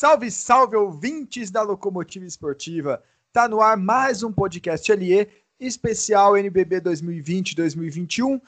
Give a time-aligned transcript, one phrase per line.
[0.00, 3.02] Salve, salve, ouvintes da Locomotiva Esportiva.
[3.34, 5.28] Tá no ar mais um podcast LE
[5.60, 8.40] especial NBB 2020-2021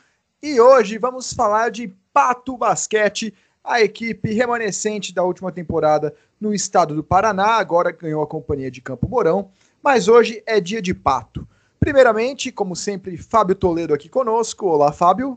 [0.42, 6.94] e hoje vamos falar de Pato Basquete, a equipe remanescente da última temporada no estado
[6.94, 9.50] do Paraná, agora ganhou a companhia de Campo Mourão,
[9.82, 11.46] mas hoje é dia de Pato.
[11.78, 14.68] Primeiramente, como sempre, Fábio Toledo aqui conosco.
[14.68, 15.36] Olá, Fábio.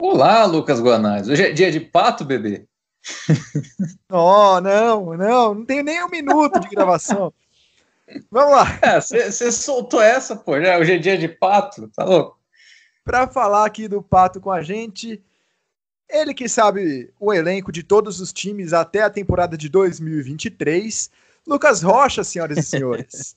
[0.00, 1.28] Olá, Lucas Guanais.
[1.28, 2.64] Hoje é dia de Pato, bebê.
[4.10, 7.32] Oh, não, não, não tenho nem um minuto de gravação.
[8.30, 9.00] Vamos lá.
[9.00, 12.38] Você é, soltou essa, pô, já hoje é dia de pato, tá louco?
[13.04, 15.22] Para falar aqui do pato com a gente,
[16.08, 21.10] ele que sabe o elenco de todos os times até a temporada de 2023,
[21.46, 23.36] Lucas Rocha, senhoras e senhores.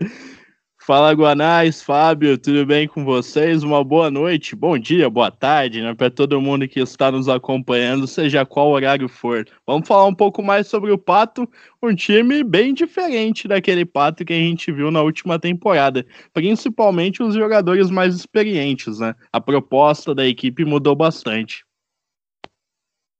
[0.86, 3.62] Fala Guanais, Fábio, tudo bem com vocês?
[3.62, 5.94] Uma boa noite, bom dia, boa tarde, né?
[5.94, 9.46] Para todo mundo que está nos acompanhando, seja qual horário for.
[9.66, 11.48] Vamos falar um pouco mais sobre o Pato,
[11.82, 17.34] um time bem diferente daquele Pato que a gente viu na última temporada, principalmente os
[17.34, 19.14] jogadores mais experientes, né?
[19.32, 21.64] A proposta da equipe mudou bastante.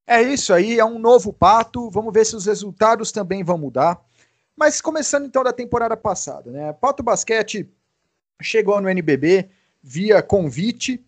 [0.06, 1.88] É isso aí, é um novo Pato.
[1.90, 3.98] Vamos ver se os resultados também vão mudar.
[4.56, 6.72] Mas começando então da temporada passada, né?
[6.72, 7.68] Pato Basquete
[8.40, 9.48] chegou no NBB
[9.82, 11.04] via convite,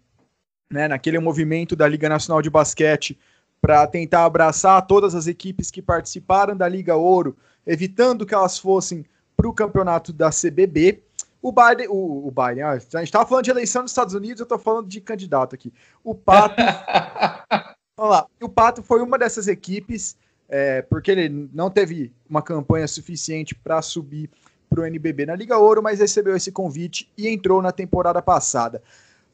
[0.71, 3.19] né, naquele movimento da Liga Nacional de Basquete
[3.61, 9.05] para tentar abraçar todas as equipes que participaram da Liga Ouro, evitando que elas fossem
[9.37, 11.03] para o campeonato da CBB.
[11.41, 14.41] O Biden, o, o Biden, ah, a gente estava falando de eleição nos Estados Unidos,
[14.41, 15.73] eu estou falando de candidato aqui.
[16.03, 16.57] O Pato,
[17.97, 20.17] vamos lá, o Pato foi uma dessas equipes
[20.49, 24.31] é, porque ele não teve uma campanha suficiente para subir
[24.69, 28.83] para o NBB na Liga Ouro, mas recebeu esse convite e entrou na temporada passada.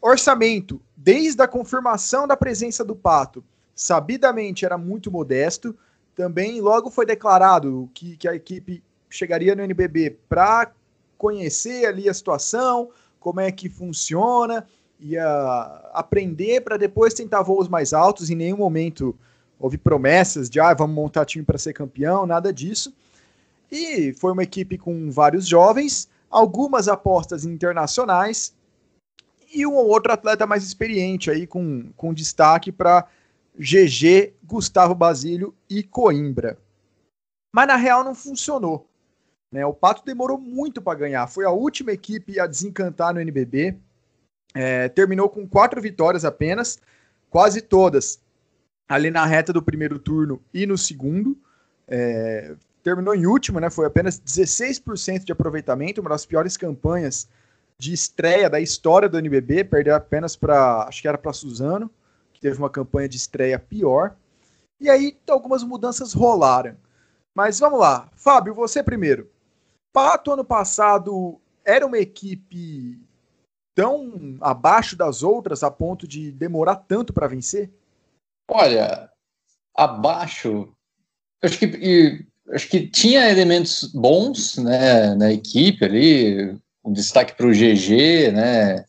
[0.00, 5.76] Orçamento, desde a confirmação da presença do Pato, sabidamente era muito modesto.
[6.14, 10.72] Também logo foi declarado que, que a equipe chegaria no NBB para
[11.16, 14.66] conhecer ali a situação, como é que funciona,
[14.98, 15.24] ia
[15.92, 18.30] aprender para depois tentar voos mais altos.
[18.30, 19.16] Em nenhum momento
[19.62, 22.92] houve promessas de ah, vamos montar time para ser campeão, nada disso.
[23.70, 28.52] E foi uma equipe com vários jovens, algumas apostas internacionais
[29.54, 33.06] e um ou outro atleta mais experiente aí com, com destaque para
[33.56, 36.58] GG, Gustavo Basílio e Coimbra.
[37.54, 38.88] Mas na real não funcionou.
[39.52, 39.64] Né?
[39.64, 41.28] O Pato demorou muito para ganhar.
[41.28, 43.76] Foi a última equipe a desencantar no NBB.
[44.54, 46.80] É, terminou com quatro vitórias apenas,
[47.30, 48.20] quase todas
[48.88, 51.36] ali na reta do primeiro turno e no segundo.
[51.88, 53.70] É, terminou em último, né?
[53.70, 57.28] Foi apenas 16% de aproveitamento, uma das piores campanhas
[57.78, 59.64] de estreia da história do NBB.
[59.64, 61.90] Perdeu apenas para, acho que era para Suzano,
[62.32, 64.16] que teve uma campanha de estreia pior.
[64.80, 66.76] E aí algumas mudanças rolaram.
[67.34, 69.30] Mas vamos lá, Fábio, você primeiro.
[69.92, 73.00] Pato ano passado era uma equipe
[73.74, 77.70] tão abaixo das outras a ponto de demorar tanto para vencer?
[78.48, 79.08] Olha,
[79.74, 80.72] abaixo,
[81.42, 87.52] acho que, acho que tinha elementos bons né, na equipe ali, um destaque para o
[87.52, 88.84] GG, né?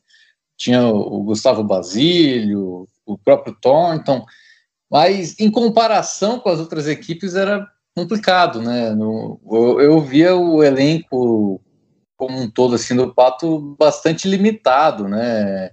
[0.58, 4.26] Tinha o Gustavo Basílio, o próprio Thornton,
[4.90, 8.92] mas em comparação com as outras equipes era complicado, né?
[8.92, 11.62] No, eu, eu, via o elenco
[12.16, 15.72] como um todo assim do Pato bastante limitado, né?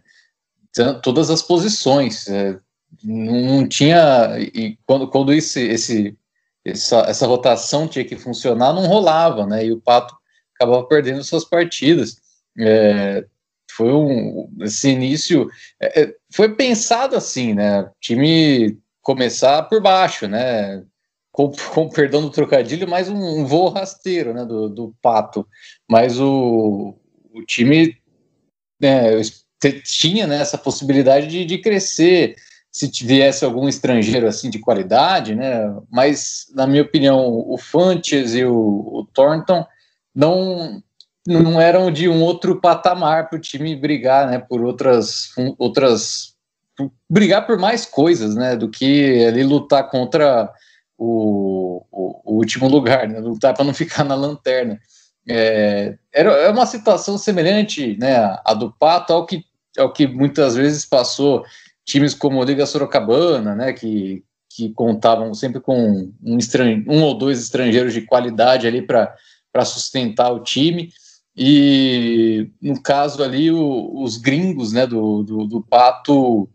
[1.02, 2.28] Todas as posições.
[2.28, 2.58] É,
[3.02, 6.16] não tinha e quando, quando esse,
[6.64, 9.64] essa, essa rotação tinha que funcionar não rolava, né?
[9.64, 10.14] E o Pato
[10.54, 12.16] acabava perdendo suas partidas.
[12.58, 13.24] É,
[13.70, 15.48] foi um esse início
[15.80, 17.82] é, é foi pensado assim, né?
[17.82, 20.84] O time começar por baixo, né?
[21.32, 24.44] Com, com perdão do trocadilho, mais um, um voo rasteiro, né?
[24.44, 25.46] Do, do Pato,
[25.88, 26.98] mas o,
[27.32, 27.96] o time
[28.80, 29.20] né,
[29.84, 32.34] tinha né, essa possibilidade de, de crescer
[32.70, 35.75] se viesse algum estrangeiro assim de qualidade, né?
[35.90, 39.67] Mas na minha opinião, o Fantes e o, o Thornton
[40.14, 40.82] não
[41.26, 44.38] não eram de um outro patamar para o time brigar, né?
[44.38, 46.34] Por outras outras
[47.08, 48.56] brigar por mais coisas, né?
[48.56, 50.50] Do que ali lutar contra
[50.96, 53.19] o, o, o último lugar, né?
[53.19, 54.78] Lutar para não ficar na lanterna.
[55.28, 58.38] É, era é uma situação semelhante, né?
[58.44, 59.44] A do Pato ao que
[59.78, 61.44] ao que muitas vezes passou
[61.85, 66.38] times como a Liga Sorocabana, né, que, que contavam sempre com um,
[66.88, 70.93] um ou dois estrangeiros de qualidade ali para sustentar o time.
[71.37, 76.49] E no caso ali, o, os gringos né, do, do, do Pato,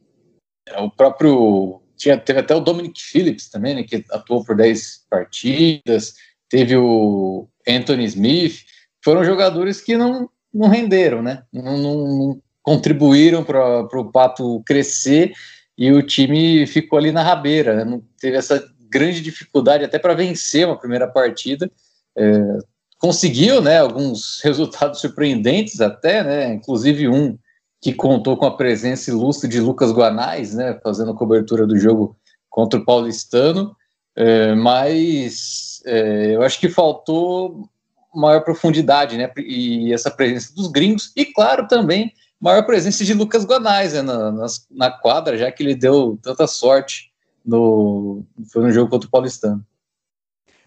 [0.67, 5.05] é, o próprio tinha, teve até o Dominic Phillips também, né, que atuou por 10
[5.09, 6.15] partidas,
[6.49, 8.65] teve o Anthony Smith,
[9.03, 11.43] foram jogadores que não, não renderam, né?
[11.51, 15.33] Não, não contribuíram para o Pato crescer
[15.77, 17.85] e o time ficou ali na rabeira, né?
[17.85, 21.71] não teve essa grande dificuldade até para vencer uma primeira partida.
[22.17, 22.57] É,
[22.97, 27.37] conseguiu, né, alguns resultados surpreendentes até, né, inclusive um
[27.79, 32.17] que contou com a presença ilustre de Lucas Guanais, né, fazendo cobertura do jogo
[32.49, 33.75] contra o Paulistano,
[34.15, 37.69] é, mas é, eu acho que faltou
[38.15, 42.11] maior profundidade, né, e essa presença dos gringos, e claro também
[42.45, 46.45] maior presença de Lucas Guanais né, na, na, na, quadra, já que ele deu tanta
[46.45, 47.11] sorte
[47.43, 49.65] no, foi no jogo contra o Paulistano.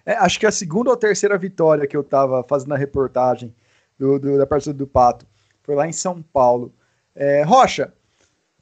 [0.04, 3.54] É, acho que a segunda ou terceira vitória que eu estava fazendo a reportagem
[3.96, 5.24] do, do, da partida do Pato
[5.62, 6.74] foi lá em São Paulo.
[7.14, 7.94] É, Rocha,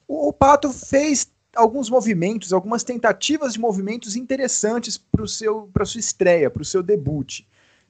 [0.07, 6.51] o, o Pato fez alguns movimentos, algumas tentativas de movimentos interessantes para a sua estreia,
[6.51, 7.41] para o seu debut.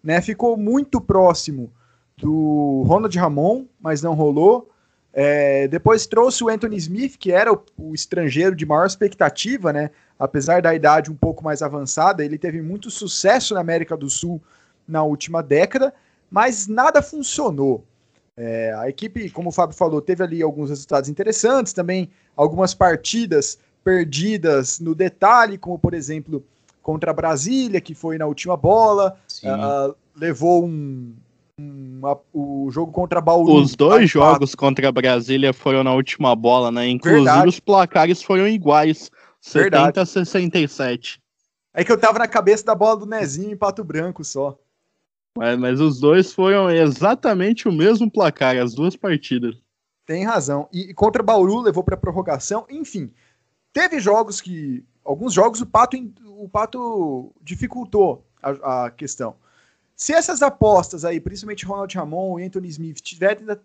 [0.05, 0.20] Né?
[0.20, 1.72] Ficou muito próximo
[2.17, 4.70] do Ronald Ramon, mas não rolou.
[5.18, 9.90] É, depois trouxe o Anthony Smith, que era o, o, estrangeiro de maior expectativa, né?
[10.18, 14.42] Apesar da idade um pouco mais avançada, ele teve muito sucesso na América do Sul
[14.86, 15.94] na última década,
[16.30, 17.82] mas nada funcionou.
[18.36, 23.58] É, a equipe, como o Fábio falou, teve ali alguns resultados interessantes, também algumas partidas
[23.82, 26.44] perdidas no detalhe, como por exemplo
[26.82, 31.14] contra a Brasília, que foi na última bola, uh, levou um,
[31.58, 33.55] uma, o jogo contra Bauru.
[33.55, 36.87] Os dois jogos contra a Brasília foram na última bola, né?
[36.87, 37.49] Inclusive Verdade.
[37.49, 39.11] os placares foram iguais,
[39.41, 41.20] 70 a 67.
[41.73, 44.58] É que eu tava na cabeça da bola do Nezinho em Pato Branco só.
[45.37, 49.56] Mas, mas os dois foram exatamente o mesmo placar, as duas partidas.
[50.06, 50.69] Tem razão.
[50.73, 52.67] E, e contra Bauru levou para prorrogação.
[52.70, 53.11] Enfim,
[53.73, 54.85] teve jogos que.
[55.05, 59.37] Alguns jogos o Pato, o Pato dificultou a, a questão.
[59.96, 63.00] Se essas apostas aí, principalmente Ronald Ramon e Anthony Smith,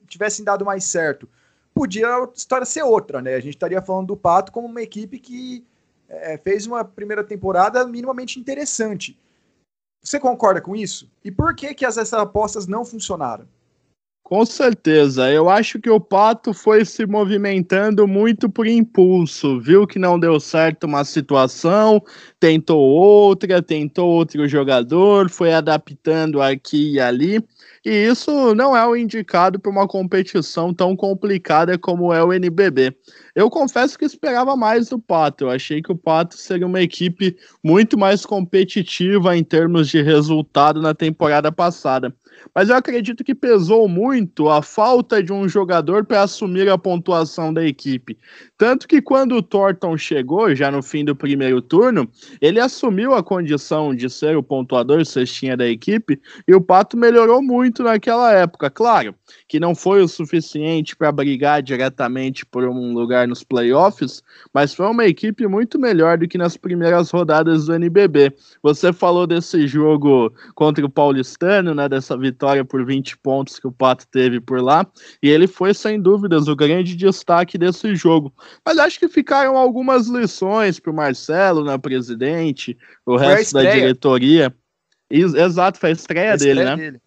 [0.08, 1.28] tivessem dado mais certo,
[1.74, 3.36] podia a história ser outra, né?
[3.36, 5.66] A gente estaria falando do Pato como uma equipe que
[6.08, 9.20] é, fez uma primeira temporada minimamente interessante.
[10.02, 11.12] Você concorda com isso?
[11.24, 13.46] E por que, que essas apostas não funcionaram?
[14.24, 20.00] Com certeza, eu acho que o Pato foi se movimentando muito por impulso, viu que
[20.00, 22.02] não deu certo uma situação,
[22.40, 27.44] tentou outra, tentou outro jogador, foi adaptando aqui e ali,
[27.86, 32.96] e isso não é o indicado para uma competição tão complicada como é o NBB.
[33.36, 37.36] Eu confesso que esperava mais do Pato, eu achei que o Pato seria uma equipe
[37.62, 42.16] muito mais competitiva em termos de resultado na temporada passada
[42.54, 47.54] mas eu acredito que pesou muito a falta de um jogador para assumir a pontuação
[47.54, 48.18] da equipe.
[48.58, 52.10] Tanto que quando o Thornton chegou, já no fim do primeiro turno,
[52.42, 57.42] ele assumiu a condição de ser o pontuador cestinha da equipe e o Pato melhorou
[57.42, 58.70] muito naquela época.
[58.70, 59.16] Claro
[59.48, 64.22] que não foi o suficiente para brigar diretamente por um lugar nos playoffs,
[64.54, 68.34] mas foi uma equipe muito melhor do que nas primeiras rodadas do NBB.
[68.62, 72.31] Você falou desse jogo contra o Paulistano, né, dessa vitória
[72.68, 74.86] por 20 pontos que o Pato teve por lá,
[75.22, 78.34] e ele foi sem dúvidas o grande destaque desse jogo.
[78.66, 83.72] Mas acho que ficaram algumas lições para o Marcelo, né, presidente, o foi resto da
[83.72, 84.54] diretoria.
[85.10, 86.76] Exato, foi a estreia, a estreia dele, né?
[86.76, 87.02] Dele.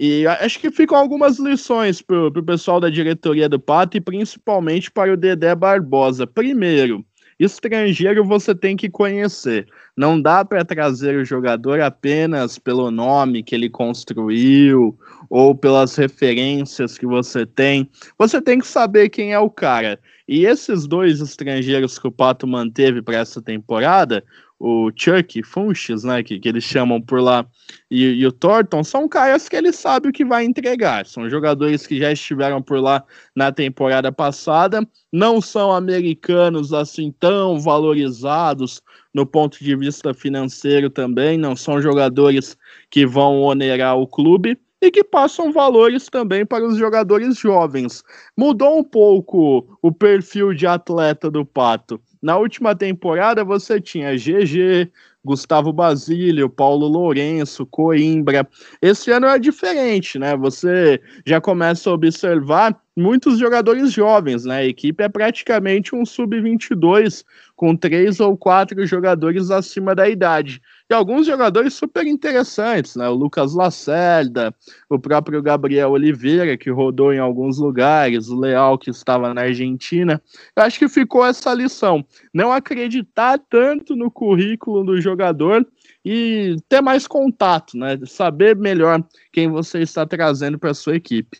[0.00, 4.92] E acho que ficam algumas lições para o pessoal da diretoria do Pato e principalmente
[4.92, 6.24] para o Dedé Barbosa.
[6.24, 7.04] Primeiro,
[7.38, 9.66] estrangeiro você tem que conhecer.
[9.96, 14.98] Não dá para trazer o jogador apenas pelo nome que ele construiu
[15.30, 17.88] ou pelas referências que você tem.
[18.18, 19.98] Você tem que saber quem é o cara.
[20.26, 24.22] E esses dois estrangeiros que o Pato manteve para essa temporada,
[24.58, 27.46] o Chuck Funches, né, que, que eles chamam por lá,
[27.90, 31.06] e, e, o Thornton, são caras que ele sabe o que vai entregar.
[31.06, 33.04] São jogadores que já estiveram por lá
[33.36, 38.82] na temporada passada, não são americanos assim tão valorizados
[39.14, 42.56] no ponto de vista financeiro também, não são jogadores
[42.90, 48.02] que vão onerar o clube, e que passam valores também para os jogadores jovens.
[48.36, 52.00] Mudou um pouco o perfil de atleta do Pato.
[52.22, 54.90] Na última temporada você tinha GG,
[55.24, 58.48] Gustavo Basílio, Paulo Lourenço, Coimbra.
[58.80, 60.36] Esse ano é diferente, né?
[60.36, 64.58] Você já começa a observar muitos jogadores jovens, né?
[64.58, 70.62] A equipe é praticamente um sub-22, com três ou quatro jogadores acima da idade.
[70.90, 73.08] E alguns jogadores super interessantes, né?
[73.08, 74.54] O Lucas Lacerda,
[74.88, 80.22] o próprio Gabriel Oliveira, que rodou em alguns lugares, o Leal, que estava na Argentina.
[80.56, 82.04] Eu acho que ficou essa lição.
[82.32, 85.66] Não acreditar tanto no currículo do jogador
[86.02, 87.98] e ter mais contato, né?
[88.06, 91.38] Saber melhor quem você está trazendo para sua equipe.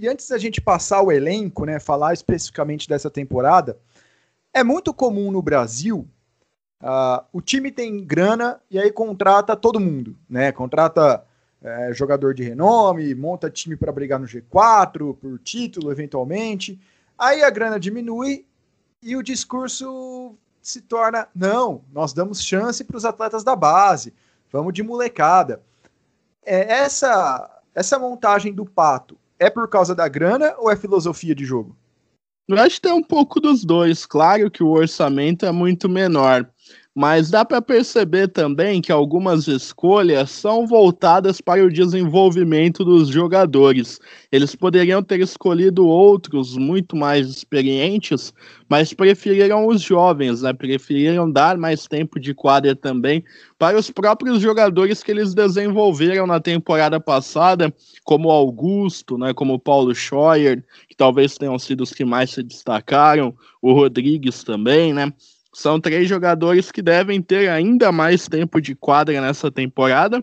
[0.00, 3.78] E antes da gente passar o elenco, né, falar especificamente dessa temporada,
[4.52, 6.06] é muito comum no Brasil
[6.82, 10.52] uh, o time tem grana e aí contrata todo mundo, né?
[10.52, 11.24] Contrata
[11.62, 16.80] é, jogador de renome, monta time para brigar no G4, por título, eventualmente.
[17.18, 18.46] Aí a grana diminui
[19.02, 24.14] e o discurso se torna: não, nós damos chance para os atletas da base,
[24.52, 25.62] vamos de molecada.
[26.44, 31.44] É, essa, essa montagem do pato é por causa da grana ou é filosofia de
[31.44, 31.76] jogo?
[32.48, 34.06] Eu acho que tem um pouco dos dois.
[34.06, 36.48] Claro que o orçamento é muito menor,
[36.96, 44.00] mas dá para perceber também que algumas escolhas são voltadas para o desenvolvimento dos jogadores.
[44.32, 48.32] Eles poderiam ter escolhido outros muito mais experientes,
[48.66, 50.54] mas preferiram os jovens, né?
[50.54, 53.22] preferiram dar mais tempo de quadra também
[53.58, 57.70] para os próprios jogadores que eles desenvolveram na temporada passada,
[58.04, 59.34] como Augusto, né?
[59.34, 64.94] como Paulo Scheuer, que talvez tenham sido os que mais se destacaram, o Rodrigues também,
[64.94, 65.12] né?
[65.56, 70.22] São três jogadores que devem ter ainda mais tempo de quadra nessa temporada.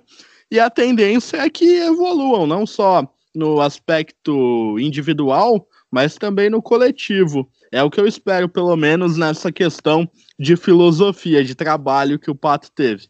[0.49, 7.49] E a tendência é que evoluam, não só no aspecto individual, mas também no coletivo.
[7.71, 12.35] É o que eu espero, pelo menos, nessa questão de filosofia, de trabalho que o
[12.35, 13.07] Pato teve.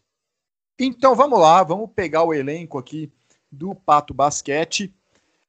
[0.80, 3.12] Então vamos lá, vamos pegar o elenco aqui
[3.52, 4.90] do Pato Basquete.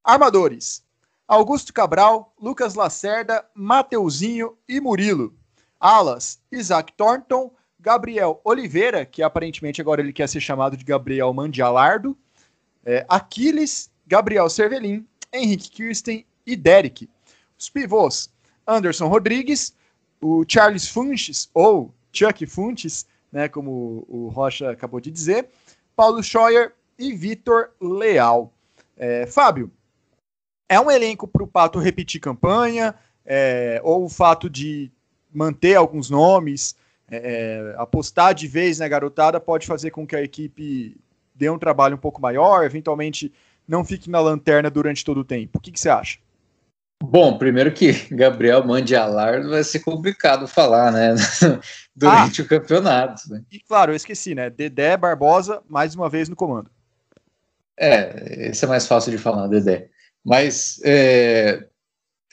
[0.03, 0.83] Armadores:
[1.25, 5.33] Augusto Cabral, Lucas Lacerda, Mateuzinho e Murilo.
[5.79, 12.17] Alas, Isaac Thornton, Gabriel Oliveira, que aparentemente agora ele quer ser chamado de Gabriel Mandialardo,
[12.83, 17.09] é, Aquiles, Gabriel Cervelin, Henrique Kirsten e Derek.
[17.57, 18.29] Os pivôs,
[18.67, 19.75] Anderson Rodrigues,
[20.21, 25.49] o Charles Funches, ou Chuck Funches, né, como o Rocha acabou de dizer,
[25.95, 28.51] Paulo Scheuer e Vitor Leal.
[28.97, 29.71] É, Fábio,
[30.69, 34.91] é um elenco para o Pato repetir campanha, é, ou o fato de
[35.35, 36.75] manter alguns nomes,
[37.09, 40.97] é, é, apostar de vez na garotada pode fazer com que a equipe
[41.35, 43.31] dê um trabalho um pouco maior, eventualmente
[43.67, 45.57] não fique na lanterna durante todo o tempo.
[45.57, 46.17] O que, que você acha?
[47.03, 51.15] Bom, primeiro que Gabriel Mandialar vai ser complicado falar, né?
[51.95, 53.29] Durante ah, o campeonato.
[53.29, 53.43] Né?
[53.51, 54.49] E claro, eu esqueci, né?
[54.49, 56.69] Dedé Barbosa, mais uma vez no comando.
[57.77, 59.89] É, esse é mais fácil de falar, Dedé.
[60.23, 61.67] Mas é,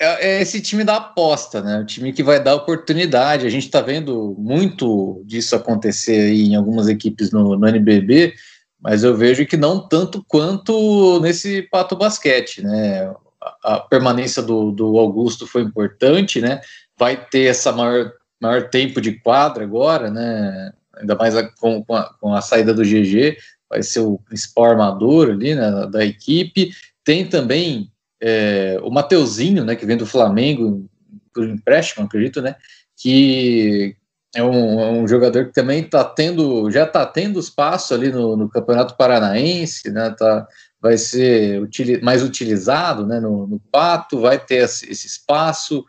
[0.00, 1.78] é, é esse time da aposta, né?
[1.80, 3.46] O time que vai dar oportunidade.
[3.46, 8.34] A gente está vendo muito disso acontecer aí em algumas equipes no, no, NBB,
[8.80, 13.14] mas eu vejo que não tanto quanto nesse Pato Basquete, né?
[13.40, 16.60] A, a permanência do, do Augusto foi importante, né?
[16.98, 20.72] Vai ter essa maior, maior tempo de quadra agora, né?
[20.96, 23.36] Ainda mais com, com, a, com a saída do GG,
[23.68, 26.70] vai ser o principal armador ali né, da equipe.
[27.04, 27.91] Tem também
[28.22, 30.88] é, o Mateuzinho, né, que vem do Flamengo,
[31.34, 32.54] por empréstimo, acredito, né,
[32.96, 33.96] que
[34.34, 38.36] é um, é um jogador que também está tendo, já está tendo espaço ali no,
[38.36, 40.46] no, Campeonato Paranaense, né, tá,
[40.80, 45.84] vai ser utili mais utilizado né, no, no, Pato, vai ter esse, esse espaço,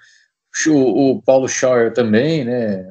[0.67, 2.89] o, o, Paulo Schauer também, né,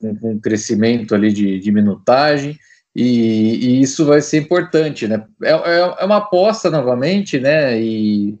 [0.00, 2.58] com um crescimento ali de, de minutagem,
[2.96, 8.38] e, e, isso vai ser importante, né, é, é, é uma aposta novamente, né, e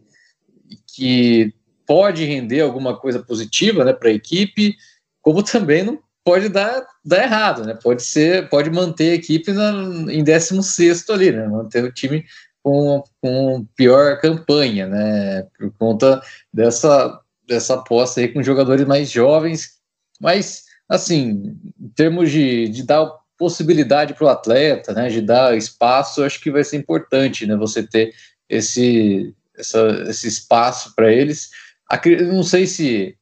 [0.98, 1.54] que
[1.86, 4.74] pode render alguma coisa positiva né, para a equipe,
[5.22, 7.78] como também não pode dar, dar errado, né?
[7.80, 9.70] Pode ser, pode manter a equipe na,
[10.12, 11.46] em 16 ali, né?
[11.46, 12.24] Manter o time
[12.62, 15.46] com, com pior campanha, né?
[15.56, 16.20] Por conta
[16.52, 19.78] dessa, dessa aposta aí com jogadores mais jovens,
[20.20, 25.08] mas assim, em termos de, de dar possibilidade para o atleta, né?
[25.08, 27.56] De dar espaço, acho que vai ser importante, né?
[27.56, 28.12] Você ter
[28.48, 31.50] esse essa, esse espaço para eles.
[32.32, 33.16] Não sei se,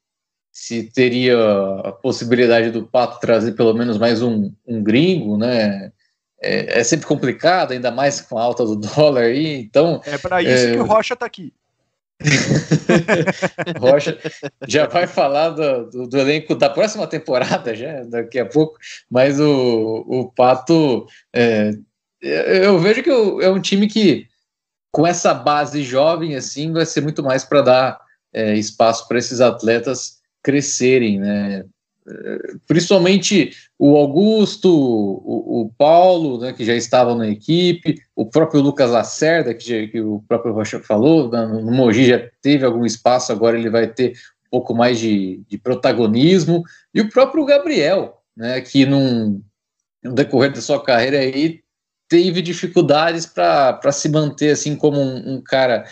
[0.53, 1.37] se teria
[1.85, 5.93] a possibilidade do Pato trazer pelo menos mais um, um gringo, né?
[6.41, 10.01] É, é, sempre complicado, ainda mais com a alta do dólar aí, então...
[10.05, 10.73] É para isso é...
[10.73, 11.53] que o Rocha está aqui.
[13.79, 14.19] Rocha
[14.67, 18.79] já vai falar do, do, do, elenco da próxima temporada, já daqui a pouco,
[19.11, 21.73] mas o, o Pato, é,
[22.23, 24.27] eu vejo que é um time que
[24.97, 28.01] com essa base jovem, assim, vai ser muito mais para dar
[28.33, 31.67] é, espaço para esses atletas crescerem, né?
[32.67, 38.91] principalmente o Augusto, o, o, Paulo, né, que já estavam na equipe, o próprio Lucas
[38.91, 43.31] Lacerda, que, já, que o próprio Rocha falou, né, no Mogi já teve algum espaço,
[43.33, 44.13] agora ele vai ter
[44.47, 46.63] um pouco mais de, de protagonismo,
[46.95, 49.43] e o próprio Gabriel, né, que num,
[50.03, 51.61] no decorrer da sua carreira aí
[52.09, 55.85] teve dificuldades para se manter assim como um, um cara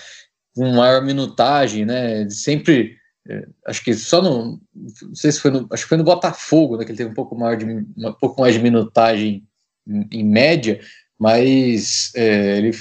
[0.54, 2.96] com maior minutagem, né, sempre
[3.28, 4.60] é, acho que só no.
[4.74, 5.66] Não sei se foi no.
[5.70, 8.40] Acho que foi no Botafogo, né, que ele teve um pouco, maior de, um pouco
[8.40, 9.42] mais de minutagem
[9.88, 10.80] em, em média,
[11.18, 12.72] mas é, ele,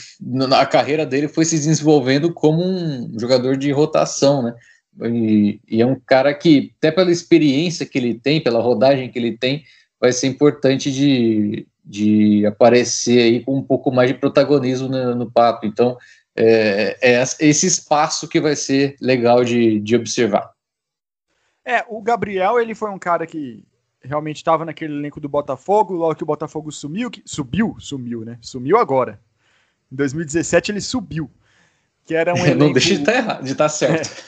[0.53, 4.53] a carreira dele foi se desenvolvendo como um jogador de rotação, né?
[5.01, 9.17] E, e, é um cara que, até pela experiência que ele tem, pela rodagem que
[9.17, 9.63] ele tem,
[9.99, 15.31] vai ser importante de, de aparecer aí com um pouco mais de protagonismo no, no
[15.31, 15.65] Pato.
[15.65, 15.97] Então,
[16.35, 20.51] é, é, esse espaço que vai ser legal de, de observar.
[21.65, 23.63] É, o Gabriel, ele foi um cara que
[24.01, 28.37] realmente estava naquele elenco do Botafogo, logo que o Botafogo sumiu, que, subiu, sumiu, né?
[28.41, 29.19] Sumiu agora.
[29.91, 31.29] Em 2017 ele subiu.
[32.05, 32.59] Que era um elenco...
[32.59, 34.23] Não deixa de estar tá errado, de estar tá certo.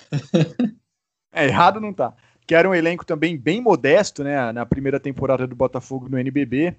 [1.33, 1.43] É.
[1.43, 2.13] é, errado não tá.
[2.47, 4.51] Que era um elenco também bem modesto, né?
[4.51, 6.75] Na primeira temporada do Botafogo no NBB.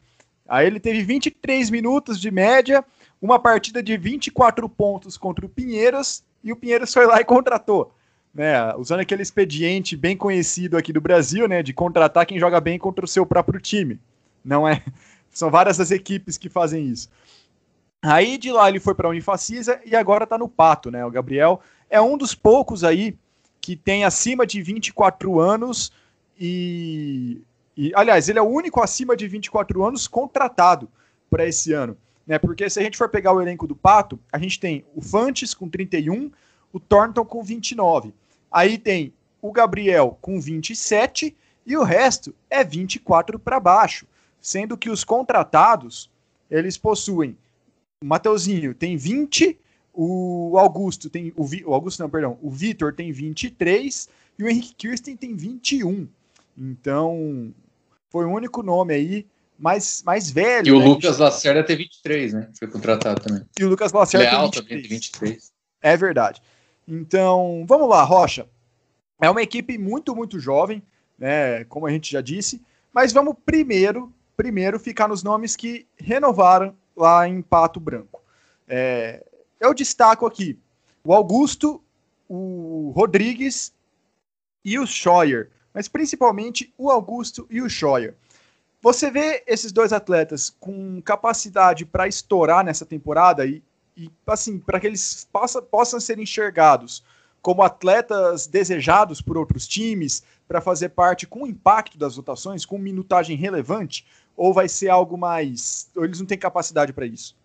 [0.48, 2.84] Aí ele teve 23 minutos de média,
[3.20, 7.92] uma partida de 24 pontos contra o Pinheiros e o Pinheiros foi lá e contratou.
[8.32, 12.78] Né, usando aquele expediente bem conhecido aqui do Brasil, né, de contratar quem joga bem
[12.78, 13.98] contra o seu próprio time.
[14.44, 14.82] Não é?
[15.32, 17.08] São várias as equipes que fazem isso.
[18.02, 21.04] Aí de lá ele foi para a Unifacisa e agora está no Pato, né?
[21.04, 23.16] O Gabriel é um dos poucos aí
[23.60, 25.90] que tem acima de 24 anos
[26.38, 27.40] e,
[27.76, 30.88] e aliás, ele é o único acima de 24 anos contratado
[31.28, 32.38] para esse ano né?
[32.38, 35.54] Porque se a gente for pegar o elenco do Pato, a gente tem o Fantes
[35.54, 36.30] com 31,
[36.72, 38.12] o Thornton com 29.
[38.50, 44.06] Aí tem o Gabriel com 27 e o resto é 24 para baixo,
[44.40, 46.10] sendo que os contratados,
[46.50, 47.36] eles possuem
[48.02, 49.58] o Mateuzinho tem 20,
[49.94, 54.74] o Augusto tem o, o Augusto não, perdão, o Vitor tem 23 e o Henrique
[54.74, 56.06] Kirsten tem 21.
[56.58, 57.54] Então,
[58.16, 59.26] foi o único nome aí
[59.58, 60.68] mais, mais velho.
[60.68, 60.86] E o né?
[60.86, 62.48] Lucas Lacerda tem 23, né?
[62.58, 63.44] Foi contratado também.
[63.60, 64.80] E o Lucas Lacerda Leal tem 23.
[64.80, 65.52] tem 23.
[65.82, 66.40] É verdade.
[66.88, 68.48] Então, vamos lá, Rocha.
[69.20, 70.82] É uma equipe muito, muito jovem,
[71.18, 71.64] né?
[71.64, 72.62] Como a gente já disse.
[72.90, 78.22] Mas vamos primeiro, primeiro ficar nos nomes que renovaram lá em Pato Branco.
[78.66, 79.22] É,
[79.60, 80.58] eu destaco aqui
[81.04, 81.82] o Augusto,
[82.26, 83.74] o Rodrigues
[84.64, 88.14] e o Scheuer, mas principalmente o Augusto e o Scheuer.
[88.80, 93.62] Você vê esses dois atletas com capacidade para estourar nessa temporada e,
[93.94, 97.04] e assim, para que eles possa, possam ser enxergados
[97.42, 103.36] como atletas desejados por outros times, para fazer parte com impacto das votações, com minutagem
[103.36, 105.90] relevante, ou vai ser algo mais.
[105.94, 107.36] Ou eles não têm capacidade para isso?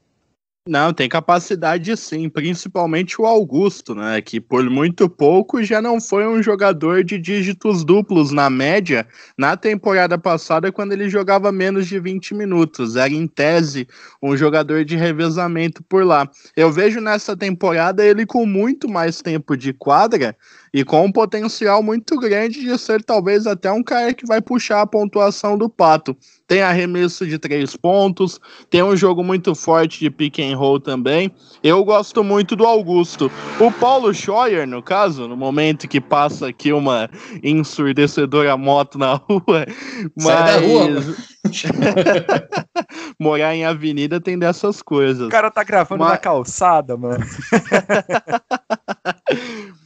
[0.67, 4.21] Não, tem capacidade sim, principalmente o Augusto, né?
[4.21, 9.57] Que por muito pouco já não foi um jogador de dígitos duplos na média na
[9.57, 12.95] temporada passada, quando ele jogava menos de 20 minutos.
[12.95, 13.87] Era, em tese,
[14.21, 16.29] um jogador de revezamento por lá.
[16.55, 20.37] Eu vejo nessa temporada ele com muito mais tempo de quadra
[20.73, 24.81] e com um potencial muito grande de ser talvez até um cara que vai puxar
[24.81, 26.15] a pontuação do Pato.
[26.47, 31.29] Tem arremesso de três pontos, tem um jogo muito forte de pick and roll também.
[31.61, 33.29] Eu gosto muito do Augusto.
[33.59, 37.09] O Paulo Scheuer, no caso, no momento que passa aqui uma
[37.43, 39.65] ensurdecedora moto na rua,
[40.15, 41.15] mas Sai da rua,
[43.19, 45.27] morar em avenida tem dessas coisas.
[45.27, 46.13] O cara tá gravando mas...
[46.13, 47.23] na calçada, mano.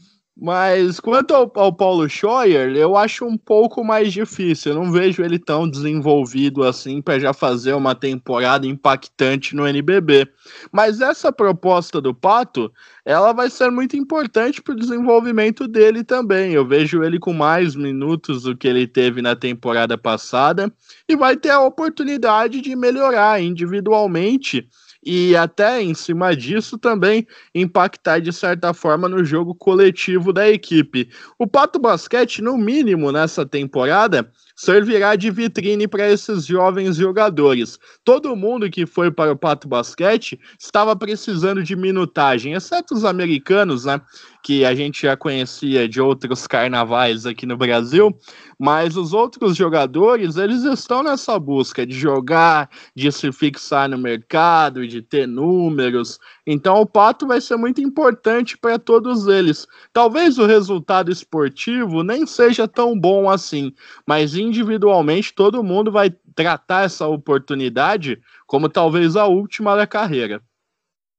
[0.45, 4.73] Mas quanto ao, ao, Paulo Scheuer, eu acho um pouco mais difícil.
[4.73, 10.27] Eu não vejo ele tão desenvolvido assim para já fazer uma temporada impactante no NBB.
[10.71, 12.71] Mas essa proposta do Pato,
[13.03, 16.53] ela vai ser muito importante para o desenvolvimento dele também.
[16.53, 20.71] Eu vejo ele com mais minutos do que ele teve na temporada passada
[21.09, 24.69] e vai ter a oportunidade de melhorar individualmente
[25.05, 31.09] e até em cima disso também impactar de certa forma no jogo coletivo da equipe.
[31.37, 37.77] O Pato Basquete, no mínimo nessa temporada, servirá de vitrine para esses jovens jogadores.
[38.03, 43.85] Todo mundo que foi para o Pato Basquete estava precisando de minutagem, exceto os americanos,
[43.85, 43.99] né?
[44.41, 48.15] Que a gente já conhecia de outros carnavais aqui no Brasil,
[48.59, 54.87] mas os outros jogadores, eles estão nessa busca de jogar, de se fixar no mercado,
[54.87, 59.65] de ter números, Então o Pato vai ser muito importante para todos eles.
[59.91, 63.73] Talvez o resultado esportivo nem seja tão bom assim,
[64.05, 70.41] mas individualmente todo mundo vai tratar essa oportunidade como talvez a última da carreira.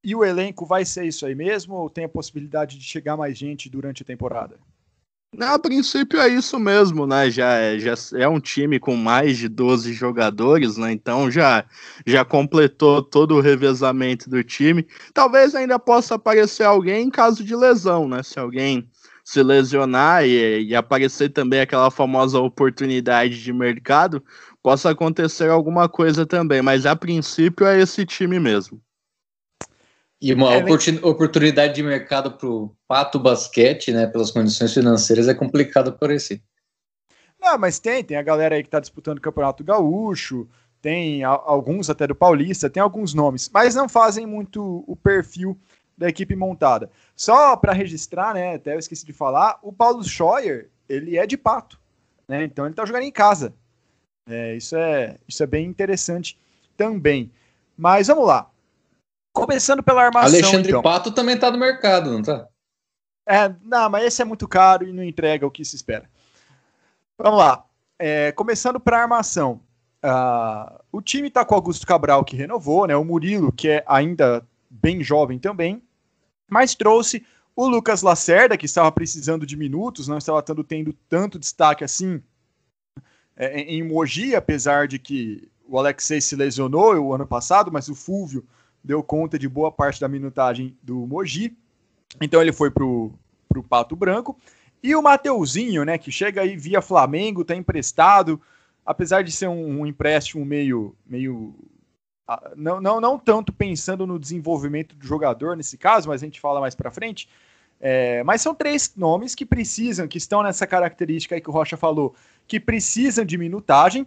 [0.05, 3.37] E o elenco vai ser isso aí mesmo ou tem a possibilidade de chegar mais
[3.37, 4.57] gente durante a temporada?
[5.39, 7.31] A princípio é isso mesmo, né?
[7.31, 10.93] Já é, já é um time com mais de 12 jogadores, né?
[10.93, 11.65] Então já,
[12.07, 14.87] já completou todo o revezamento do time.
[15.13, 18.23] Talvez ainda possa aparecer alguém em caso de lesão, né?
[18.23, 18.89] Se alguém
[19.25, 24.25] se lesionar e, e aparecer também aquela famosa oportunidade de mercado,
[24.63, 26.63] possa acontecer alguma coisa também.
[26.63, 28.81] Mas a princípio é esse time mesmo.
[30.21, 30.65] E uma é,
[31.03, 36.43] oportunidade de mercado para o Pato Basquete, né, pelas condições financeiras, é complicado esse.
[37.39, 40.49] Não, mas tem, tem a galera aí que está disputando o Campeonato Gaúcho,
[40.81, 45.59] tem a, alguns até do Paulista, tem alguns nomes, mas não fazem muito o perfil
[45.99, 46.91] da equipe montada.
[47.15, 51.37] Só para registrar, né, até eu esqueci de falar, o Paulo Scheuer, ele é de
[51.37, 51.79] Pato,
[52.27, 53.55] né, então ele está jogando em casa.
[54.29, 56.39] É, isso, é, isso é bem interessante
[56.77, 57.31] também.
[57.77, 58.51] Mas vamos lá.
[59.37, 60.31] Começando pela armação.
[60.31, 60.83] Alexandre então.
[60.83, 62.49] Pato também tá no mercado, não tá?
[63.29, 66.09] É, não, mas esse é muito caro e não entrega o que se espera.
[67.19, 67.65] Vamos lá.
[67.99, 69.61] É, começando para a armação.
[70.03, 72.97] Uh, o time tá com o Augusto Cabral, que renovou, né?
[72.97, 75.83] O Murilo, que é ainda bem jovem também,
[76.49, 81.39] mas trouxe o Lucas Lacerda, que estava precisando de minutos, não estava tendo, tendo tanto
[81.39, 82.23] destaque assim
[83.37, 87.95] é, em Mogi, apesar de que o Alexei se lesionou o ano passado, mas o
[87.95, 88.47] Fúvio
[88.87, 91.57] deu conta de boa parte da minutagem do Mogi.
[92.21, 93.13] Então ele foi pro,
[93.49, 94.39] pro Pato Branco.
[94.81, 98.41] E o Mateuzinho, né, que chega aí via Flamengo, tá emprestado,
[98.85, 101.53] apesar de ser um, um empréstimo meio, meio
[102.57, 106.61] não, não, não tanto pensando no desenvolvimento do jogador nesse caso, mas a gente fala
[106.61, 107.29] mais para frente.
[107.81, 111.77] É, mas são três nomes que precisam, que estão nessa característica aí que o Rocha
[111.77, 112.15] falou,
[112.47, 114.07] que precisam de minutagem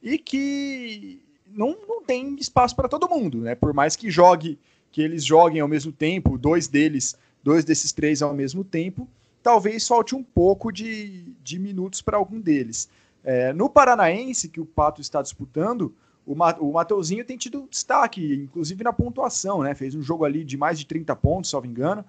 [0.00, 1.20] e que
[1.52, 3.54] não, não tem espaço para todo mundo, né?
[3.54, 4.58] Por mais que jogue,
[4.90, 9.08] que eles joguem ao mesmo tempo, dois deles, dois desses três ao mesmo tempo,
[9.42, 12.88] talvez falte um pouco de, de minutos para algum deles.
[13.22, 15.94] É, no Paranaense, que o Pato está disputando,
[16.26, 19.74] o, Ma, o Mateuzinho tem tido destaque, inclusive na pontuação, né?
[19.74, 22.04] Fez um jogo ali de mais de 30 pontos, salvo engano.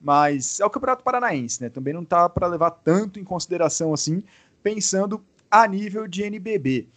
[0.00, 1.68] Mas é o Campeonato Paranaense, né?
[1.68, 4.22] Também não tá para levar tanto em consideração assim,
[4.62, 6.88] pensando a nível de NBB.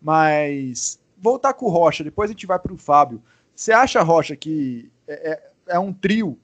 [0.00, 3.22] Mas voltar com o Rocha, depois a gente vai para o Fábio.
[3.54, 6.38] Você acha, Rocha, que é, é, é, um trio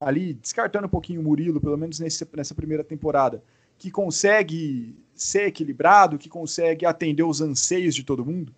[0.00, 3.42] ali, descartando um pouquinho o Murilo, pelo menos nesse, nessa primeira temporada,
[3.78, 8.52] que consegue ser equilibrado, que consegue atender os anseios de todo mundo?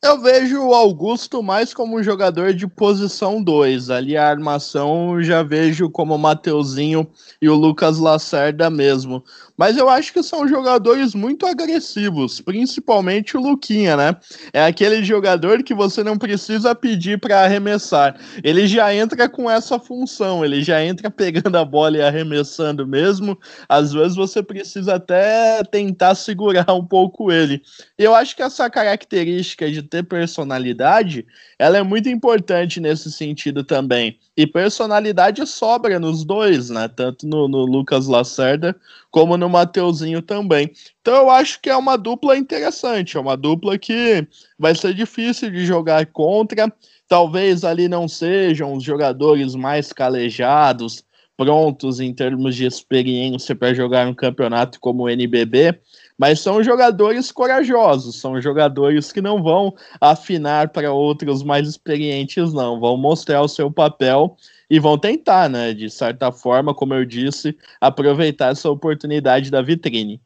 [0.00, 3.90] Eu vejo o Augusto mais como um jogador de posição 2.
[3.90, 7.08] Ali a armação já vejo como o Mateuzinho
[7.42, 9.24] e o Lucas Lacerda mesmo.
[9.58, 14.16] Mas eu acho que são jogadores muito agressivos, principalmente o Luquinha, né?
[14.52, 18.16] É aquele jogador que você não precisa pedir para arremessar.
[18.44, 23.36] Ele já entra com essa função, ele já entra pegando a bola e arremessando mesmo.
[23.68, 27.60] Às vezes você precisa até tentar segurar um pouco ele.
[27.98, 31.26] Eu acho que essa característica de ter personalidade,
[31.58, 34.20] ela é muito importante nesse sentido também.
[34.36, 36.86] E personalidade sobra nos dois, né?
[36.86, 38.76] Tanto no, no Lucas Lacerda
[39.10, 40.70] como no Mateuzinho também.
[41.00, 44.26] Então eu acho que é uma dupla interessante, é uma dupla que
[44.58, 46.72] vai ser difícil de jogar contra.
[47.08, 51.04] Talvez ali não sejam os jogadores mais calejados,
[51.38, 55.78] prontos em termos de experiência para jogar um campeonato como o NBB,
[56.18, 62.80] mas são jogadores corajosos, são jogadores que não vão afinar para outros mais experientes, não,
[62.80, 64.36] vão mostrar o seu papel
[64.70, 70.20] e vão tentar, né, de certa forma, como eu disse, aproveitar essa oportunidade da vitrine.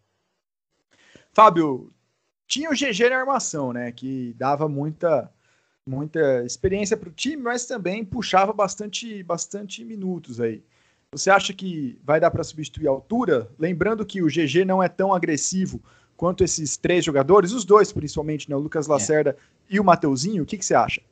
[1.32, 1.92] Fábio,
[2.46, 5.30] tinha o GG na armação, né, que dava muita
[5.84, 10.62] muita experiência para o time, mas também puxava bastante bastante minutos aí.
[11.10, 13.50] Você acha que vai dar para substituir a altura?
[13.58, 15.82] Lembrando que o GG não é tão agressivo
[16.16, 18.86] quanto esses três jogadores, os dois principalmente, né, o Lucas.
[18.86, 19.36] Lacerda é.
[19.68, 20.42] e o Mateuzinho.
[20.42, 21.02] O que, que você acha?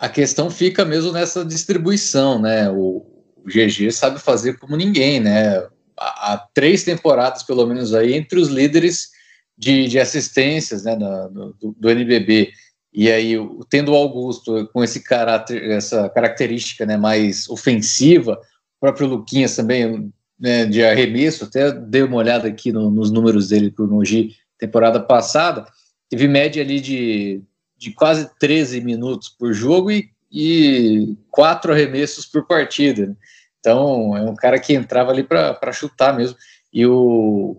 [0.00, 2.70] A questão fica mesmo nessa distribuição, né?
[2.70, 3.04] O,
[3.36, 5.58] o GG sabe fazer como ninguém, né?
[5.94, 9.10] Há, há, três temporadas, pelo menos, aí, entre os líderes
[9.58, 12.50] de, de assistências né, do, do NBB.
[12.94, 13.36] E aí,
[13.68, 18.40] tendo o Augusto com esse caráter, essa característica né, mais ofensiva,
[18.80, 20.10] próprio Luquinhas também,
[20.40, 24.34] né, de arremesso, até dei uma olhada aqui no, nos números dele para o Mogi
[24.58, 25.66] temporada passada,
[26.08, 27.42] teve média ali de,
[27.80, 33.06] de quase 13 minutos por jogo e, e quatro arremessos por partida.
[33.06, 33.16] Né?
[33.58, 36.36] Então, é um cara que entrava ali para chutar mesmo.
[36.70, 37.56] E o,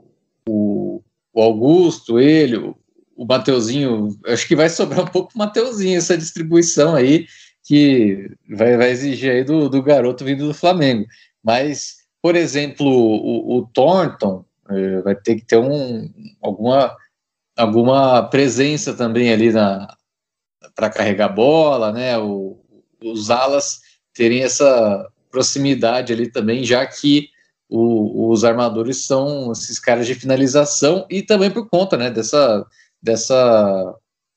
[0.47, 1.01] o,
[1.33, 2.77] o Augusto, ele, o,
[3.17, 7.25] o Mateuzinho, acho que vai sobrar um pouco o Mateuzinho essa distribuição aí,
[7.63, 11.07] que vai, vai exigir aí do, do garoto vindo do Flamengo.
[11.43, 16.07] Mas, por exemplo, o, o Thornton é, vai ter que ter um,
[16.41, 16.95] alguma,
[17.57, 19.51] alguma presença também ali
[20.75, 22.17] para carregar bola, né?
[22.17, 22.59] O,
[23.03, 23.81] os alas
[24.13, 27.29] terem essa proximidade ali também, já que
[27.69, 32.65] o, os armadores são esses caras de finalização e também por conta, né, dessa,
[33.01, 33.95] dessa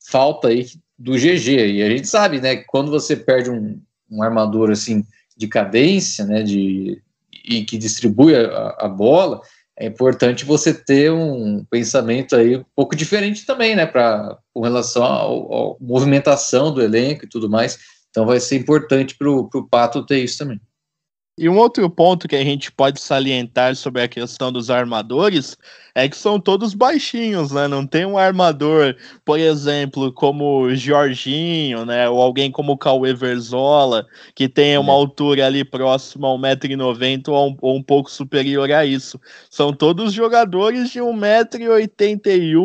[0.08, 1.48] falta aí do GG.
[1.50, 5.04] E a gente sabe, né, que quando você perde um, um armador assim
[5.36, 7.02] de cadência, né, de,
[7.44, 9.40] e que distribui a, a bola,
[9.78, 15.04] é importante você ter um pensamento aí um pouco diferente também, né, para com relação
[15.04, 17.78] à movimentação do elenco e tudo mais.
[18.10, 20.60] Então vai ser importante para o Pato ter isso também.
[21.36, 25.56] E um outro ponto que a gente pode salientar sobre a questão dos armadores
[25.94, 27.68] é que são todos baixinhos, né?
[27.68, 32.08] Não tem um armador, por exemplo, como o Jorginho, né?
[32.08, 34.04] Ou alguém como o Cauê Verzola,
[34.34, 38.84] que tenha uma altura ali próxima a 1,90m ou, um, ou um pouco superior a
[38.84, 39.20] isso.
[39.48, 42.56] São todos jogadores de 1,81m,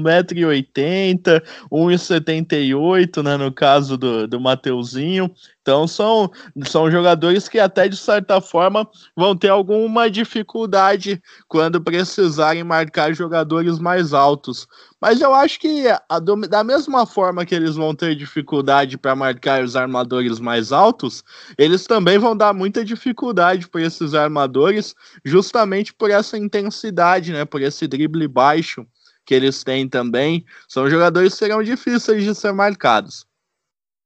[0.00, 3.36] 1,80m, 1,78m, né?
[3.36, 5.28] No caso do, do Mateuzinho.
[5.68, 6.30] Então são,
[6.64, 13.78] são jogadores que até de certa forma vão ter alguma dificuldade quando precisarem marcar jogadores
[13.78, 14.68] mais altos.
[15.00, 19.64] Mas eu acho que a, da mesma forma que eles vão ter dificuldade para marcar
[19.64, 21.24] os armadores mais altos,
[21.56, 27.44] eles também vão dar muita dificuldade para esses armadores, justamente por essa intensidade, né?
[27.44, 28.86] Por esse drible baixo
[29.24, 30.44] que eles têm também.
[30.68, 33.26] São jogadores que serão difíceis de ser marcados.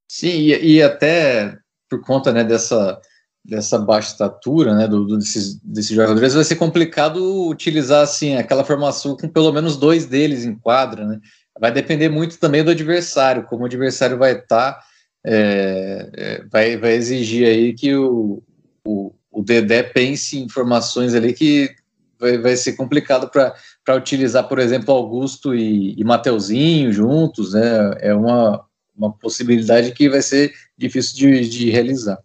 [0.08, 3.00] Sim, e, e até por conta né, dessa,
[3.44, 8.64] dessa baixa estatura né, do, do, desses, desses jogadores, vai ser complicado utilizar assim, aquela
[8.64, 11.06] formação com pelo menos dois deles em quadra.
[11.06, 11.20] Né?
[11.58, 14.84] Vai depender muito também do adversário, como o adversário vai estar, tá,
[15.24, 18.42] é, é, vai, vai exigir aí que o,
[18.86, 21.74] o, o Dedé pense em formações ali que
[22.18, 27.96] vai, vai ser complicado para utilizar, por exemplo, Augusto e, e Mateuzinho juntos, né?
[28.00, 28.64] É uma,
[28.96, 32.18] uma possibilidade que vai ser difícil de, de realizar.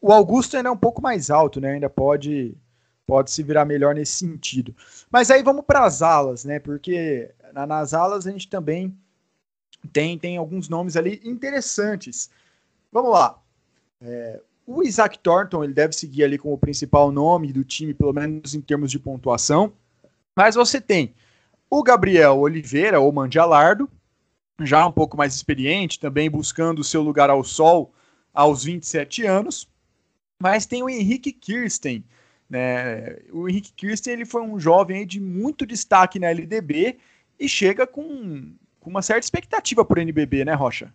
[0.00, 1.72] O Augusto ainda é um pouco mais alto, né?
[1.72, 2.56] Ainda pode
[3.06, 4.76] pode se virar melhor nesse sentido.
[5.10, 6.58] Mas aí vamos para as alas, né?
[6.58, 8.94] Porque na, nas alas a gente também
[9.92, 12.28] tem, tem alguns nomes ali interessantes.
[12.92, 13.40] Vamos lá.
[14.02, 18.12] É, o Isaac Thornton ele deve seguir ali como o principal nome do time, pelo
[18.12, 19.72] menos em termos de pontuação.
[20.36, 21.14] Mas você tem
[21.70, 23.90] o Gabriel Oliveira, ou Mandialardo,
[24.60, 27.92] já um pouco mais experiente, também buscando o seu lugar ao sol
[28.32, 29.68] aos 27 anos.
[30.40, 32.04] Mas tem o Henrique Kirsten.
[32.48, 33.16] Né?
[33.32, 36.98] O Henrique Kirsten ele foi um jovem de muito destaque na LDB
[37.38, 40.92] e chega com, com uma certa expectativa por NBB, né, Rocha?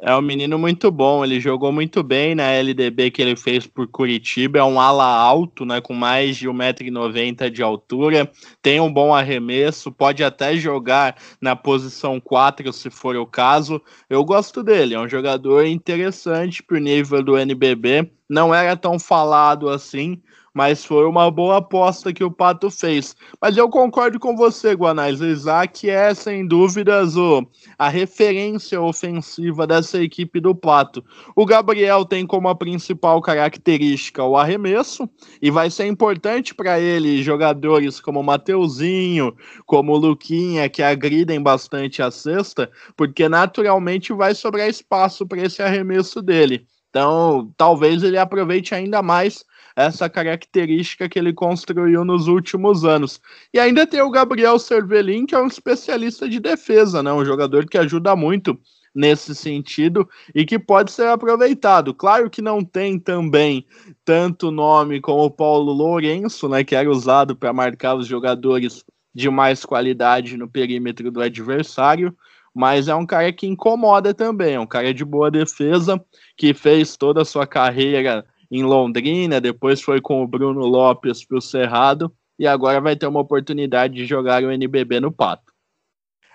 [0.00, 3.86] É um menino muito bom, ele jogou muito bem na LDB que ele fez por
[3.86, 8.30] Curitiba, é um ala alto, né, com mais de 1,90m de altura,
[8.60, 13.80] tem um bom arremesso, pode até jogar na posição 4 se for o caso.
[14.10, 19.68] Eu gosto dele, é um jogador interessante pro nível do NBB, não era tão falado
[19.68, 20.20] assim,
[20.54, 23.16] mas foi uma boa aposta que o Pato fez.
[23.42, 25.20] Mas eu concordo com você, Guanais.
[25.20, 27.44] O Isaac é, sem dúvidas, o,
[27.76, 31.04] a referência ofensiva dessa equipe do Pato.
[31.34, 35.10] O Gabriel tem como a principal característica o arremesso,
[35.42, 39.34] e vai ser importante para ele jogadores como Mateuzinho,
[39.66, 46.22] como Luquinha, que agridem bastante a cesta, porque naturalmente vai sobrar espaço para esse arremesso
[46.22, 46.64] dele.
[46.90, 49.44] Então, talvez ele aproveite ainda mais
[49.76, 53.20] essa característica que ele construiu nos últimos anos.
[53.52, 57.12] E ainda tem o Gabriel Cervelin, que é um especialista de defesa, né?
[57.12, 58.58] Um jogador que ajuda muito
[58.94, 61.92] nesse sentido e que pode ser aproveitado.
[61.92, 63.66] Claro que não tem também
[64.04, 69.28] tanto nome como o Paulo Lourenço, né, que era usado para marcar os jogadores de
[69.28, 72.16] mais qualidade no perímetro do adversário,
[72.54, 76.00] mas é um cara que incomoda também, é um cara de boa defesa,
[76.36, 81.38] que fez toda a sua carreira em Londrina, depois foi com o Bruno Lopes para
[81.38, 85.52] o Cerrado e agora vai ter uma oportunidade de jogar o NBB no Pato.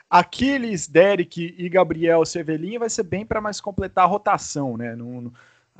[0.10, 4.95] Aquiles, Derek e Gabriel Sevelin vai ser bem para mais completar a rotação, né?
[4.95, 5.34] Não, não,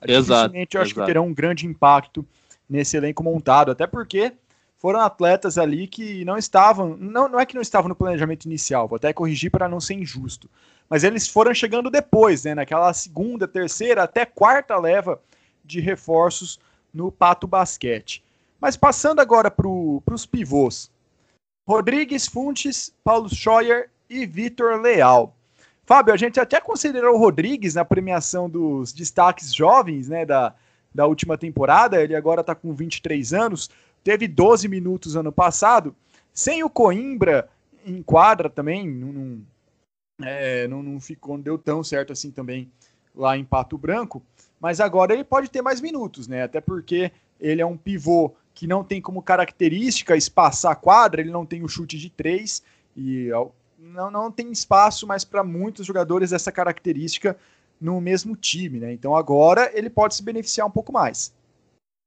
[0.08, 0.94] exato, eu acho exato.
[0.94, 2.26] que terão um grande impacto
[2.70, 4.34] nesse elenco montado, até porque
[4.78, 8.88] foram atletas ali que não estavam, não, não é que não estavam no planejamento inicial,
[8.88, 10.48] vou até corrigir para não ser injusto,
[10.88, 15.20] mas eles foram chegando depois, né, naquela segunda, terceira, até quarta leva
[15.70, 16.60] de reforços
[16.92, 18.24] no Pato Basquete.
[18.60, 20.92] Mas passando agora para os pivôs,
[21.68, 25.36] Rodrigues Funtes, Paulo Scheuer e Vitor Leal.
[25.86, 30.54] Fábio, a gente até considerou o Rodrigues na premiação dos destaques jovens né, da,
[30.94, 33.70] da última temporada, ele agora está com 23 anos,
[34.04, 35.96] teve 12 minutos ano passado,
[36.34, 37.50] sem o Coimbra
[37.86, 39.42] em quadra também, não, não,
[40.22, 42.72] é, não, não, ficou, não deu tão certo assim também
[43.16, 44.22] lá em Pato Branco,
[44.60, 46.44] mas agora ele pode ter mais minutos, né?
[46.44, 51.32] Até porque ele é um pivô que não tem como característica espaçar a quadra, ele
[51.32, 52.62] não tem o chute de três
[52.96, 53.30] e
[53.80, 57.38] não, não tem espaço mais para muitos jogadores dessa característica
[57.80, 58.92] no mesmo time, né?
[58.92, 61.34] Então agora ele pode se beneficiar um pouco mais.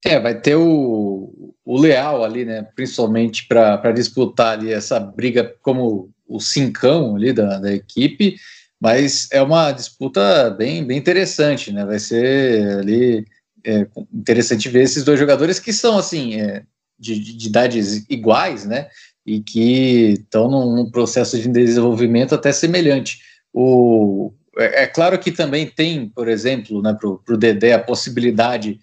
[0.05, 2.63] É, vai ter o, o Leal ali, né?
[2.75, 8.37] Principalmente para disputar ali essa briga como o cincão ali da, da equipe,
[8.83, 11.85] mas é uma disputa bem, bem interessante, né?
[11.87, 13.25] Vai ser ali
[13.65, 16.65] é, interessante ver esses dois jogadores que são assim é,
[16.99, 18.89] de, de, idades iguais, né?
[19.25, 23.21] E que estão num, num processo de desenvolvimento até semelhante.
[23.53, 28.81] O, é, é, claro que também tem, por exemplo, né, para o Dedé a possibilidade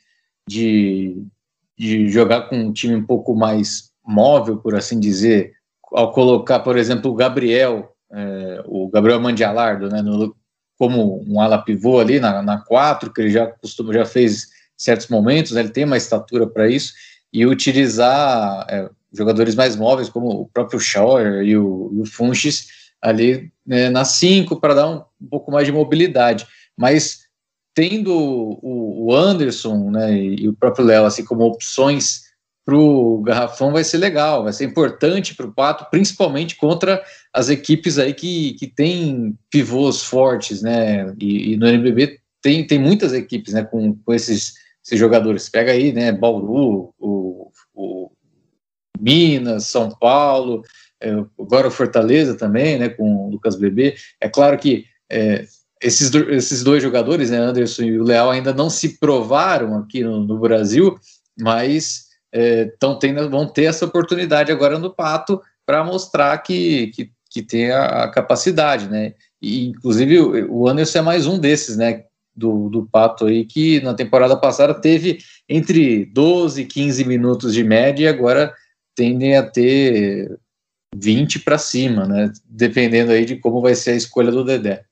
[0.47, 1.21] de,
[1.77, 5.51] de jogar com um time um pouco mais móvel, por assim dizer,
[5.91, 10.35] ao colocar, por exemplo, o Gabriel, é, o Gabriel Mandialardo, né, no,
[10.77, 15.07] como um ala pivô ali na, na 4, que ele já costuma, já fez certos
[15.07, 16.93] momentos, né, ele tem uma estatura para isso,
[17.31, 22.67] e utilizar é, jogadores mais móveis, como o próprio Schauer e o, o Funches,
[23.01, 26.47] ali né, na 5 para dar um, um, pouco mais de mobilidade.
[26.75, 27.21] Mas
[27.73, 32.29] tendo o, o Anderson né, e, e o próprio Léo assim como opções
[32.65, 37.01] para o Garrafão vai ser legal, vai ser importante para o Pato, principalmente contra
[37.33, 41.13] as equipes aí que, que têm pivôs fortes, né?
[41.19, 45.49] E, e, no NBB tem, tem muitas equipes né, com, com esses, esses jogadores.
[45.49, 46.11] Pega aí, né?
[46.11, 48.11] Bauru, o, o
[48.99, 50.63] Minas, São Paulo,
[51.01, 53.95] é, agora o Fortaleza também, né, com o Lucas Bebê.
[54.19, 55.45] É claro que é,
[55.81, 60.25] esses, esses dois jogadores, né, Anderson e o Leal, ainda não se provaram aqui no,
[60.25, 60.97] no Brasil,
[61.39, 67.41] mas é, tendo, vão ter essa oportunidade agora no Pato para mostrar que, que, que
[67.41, 69.13] tem a, a, capacidade, né?
[69.41, 72.05] E, inclusive o Anderson é mais um desses, né?
[72.35, 77.63] Do, do Pato aí, que na temporada passada teve entre 12 e 15 minutos de
[77.63, 78.53] média e agora
[78.95, 80.39] tendem a ter
[80.95, 82.31] 20 para cima, né?
[82.45, 84.85] Dependendo aí de como vai ser a escolha do Dedé.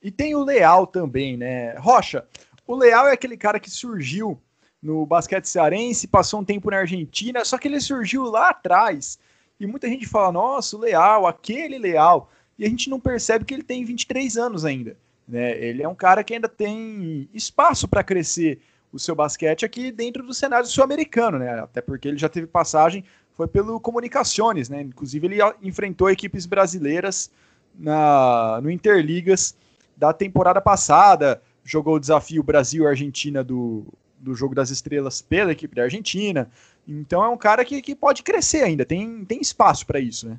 [0.00, 1.74] E tem o Leal também, né?
[1.78, 2.24] Rocha,
[2.66, 4.40] o Leal é aquele cara que surgiu
[4.80, 9.18] no basquete cearense, passou um tempo na Argentina, só que ele surgiu lá atrás.
[9.58, 12.30] E muita gente fala, nossa, o Leal, aquele Leal.
[12.58, 14.96] E a gente não percebe que ele tem 23 anos ainda.
[15.26, 15.58] Né?
[15.62, 18.60] Ele é um cara que ainda tem espaço para crescer
[18.92, 21.60] o seu basquete aqui dentro do cenário sul-americano, né?
[21.60, 24.80] Até porque ele já teve passagem foi pelo Comunicações, né?
[24.82, 27.30] Inclusive ele enfrentou equipes brasileiras
[27.78, 29.56] na, no Interligas
[29.96, 33.86] da temporada passada, jogou o desafio Brasil-Argentina do,
[34.18, 36.50] do Jogo das Estrelas pela equipe da Argentina.
[36.88, 40.38] Então é um cara que, que pode crescer ainda, tem, tem espaço para isso, né?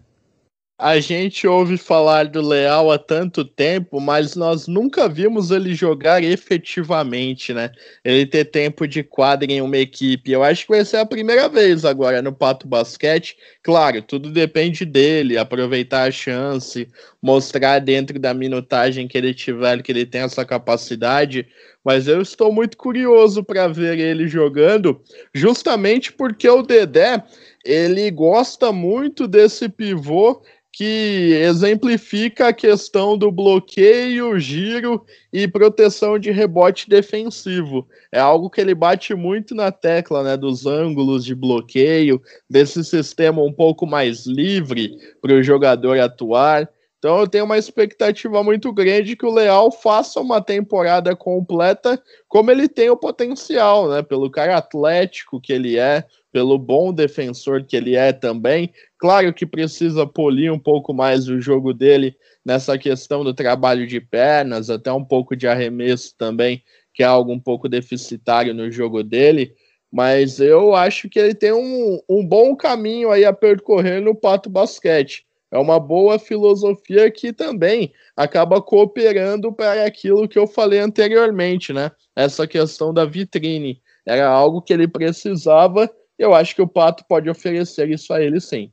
[0.81, 6.23] A gente ouve falar do Leal há tanto tempo, mas nós nunca vimos ele jogar
[6.23, 7.69] efetivamente, né?
[8.01, 10.31] Ele ter tempo de quadra em uma equipe.
[10.31, 13.35] Eu acho que vai ser a primeira vez agora no Pato Basquete.
[13.61, 16.87] Claro, tudo depende dele, aproveitar a chance,
[17.21, 21.45] mostrar dentro da minutagem que ele tiver que ele tem essa capacidade.
[21.83, 25.01] Mas eu estou muito curioso para ver ele jogando,
[25.33, 27.21] justamente porque o Dedé
[27.65, 35.03] ele gosta muito desse pivô que exemplifica a questão do bloqueio, giro
[35.34, 37.88] e proteção de rebote defensivo.
[38.12, 43.41] É algo que ele bate muito na tecla, né, dos ângulos de bloqueio, desse sistema
[43.41, 46.69] um pouco mais livre para o jogador atuar.
[46.99, 52.51] Então eu tenho uma expectativa muito grande que o Leal faça uma temporada completa como
[52.51, 54.01] ele tem o potencial, né?
[54.01, 58.71] Pelo cara atlético que ele é, pelo bom defensor que ele é também.
[58.97, 62.15] Claro que precisa polir um pouco mais o jogo dele
[62.45, 66.63] nessa questão do trabalho de pernas, até um pouco de arremesso também,
[66.93, 69.53] que é algo um pouco deficitário no jogo dele.
[69.91, 74.49] Mas eu acho que ele tem um, um bom caminho aí a percorrer no Pato
[74.49, 75.25] Basquete.
[75.51, 81.91] É uma boa filosofia que também acaba cooperando para aquilo que eu falei anteriormente, né?
[82.15, 83.81] Essa questão da vitrine.
[84.06, 85.89] Era algo que ele precisava
[86.19, 88.69] Eu acho que o Pato pode oferecer isso a ele sim.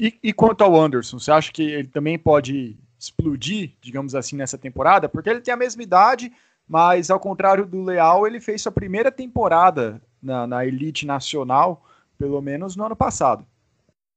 [0.00, 4.56] E, e quanto ao Anderson, você acha que ele também pode explodir, digamos assim, nessa
[4.56, 5.06] temporada?
[5.06, 6.32] Porque ele tem a mesma idade,
[6.66, 11.84] mas ao contrário do Leal, ele fez sua primeira temporada na, na elite nacional,
[12.18, 13.44] pelo menos no ano passado.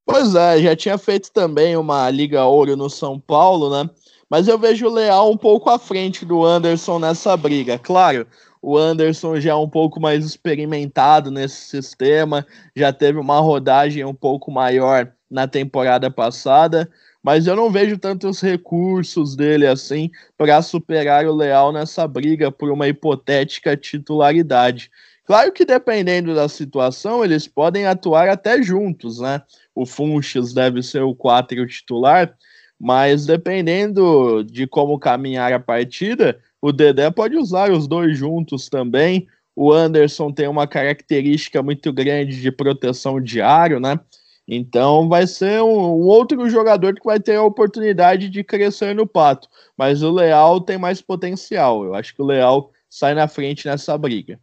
[0.05, 3.89] Pois é, já tinha feito também uma Liga Ouro no São Paulo, né?
[4.29, 7.77] Mas eu vejo o Leal um pouco à frente do Anderson nessa briga.
[7.77, 8.25] Claro,
[8.67, 12.43] o Anderson já é um pouco mais experimentado nesse sistema,
[12.75, 16.89] já teve uma rodagem um pouco maior na temporada passada,
[17.21, 22.71] mas eu não vejo tantos recursos dele assim para superar o Leal nessa briga por
[22.71, 24.89] uma hipotética titularidade.
[25.25, 29.43] Claro que dependendo da situação, eles podem atuar até juntos, né?
[29.75, 32.35] O Funches deve ser o 4 titular,
[32.79, 39.27] mas dependendo de como caminhar a partida, o Dedé pode usar os dois juntos também.
[39.55, 43.99] O Anderson tem uma característica muito grande de proteção diário, né?
[44.47, 49.05] Então vai ser um, um, outro jogador que vai ter a oportunidade de crescer no
[49.05, 49.47] pato.
[49.77, 51.85] Mas o Leal tem mais potencial.
[51.85, 54.39] Eu acho que o Leal sai na frente nessa briga.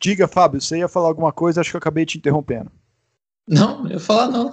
[0.00, 2.70] Diga, Fábio, você ia falar alguma coisa, acho que eu acabei te interrompendo.
[3.48, 4.52] Não, eu ia falar não.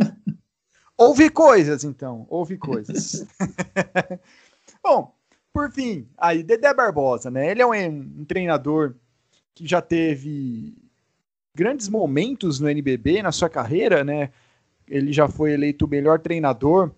[0.96, 2.26] Ouvi coisas, então.
[2.30, 3.26] Ouvi coisas.
[4.82, 5.14] Bom,
[5.52, 7.50] por fim, aí, Dedé Barbosa, né?
[7.50, 8.94] Ele é um, um treinador
[9.54, 10.74] que já teve
[11.54, 14.30] grandes momentos no NBB na sua carreira, né?
[14.88, 16.90] Ele já foi eleito o melhor treinador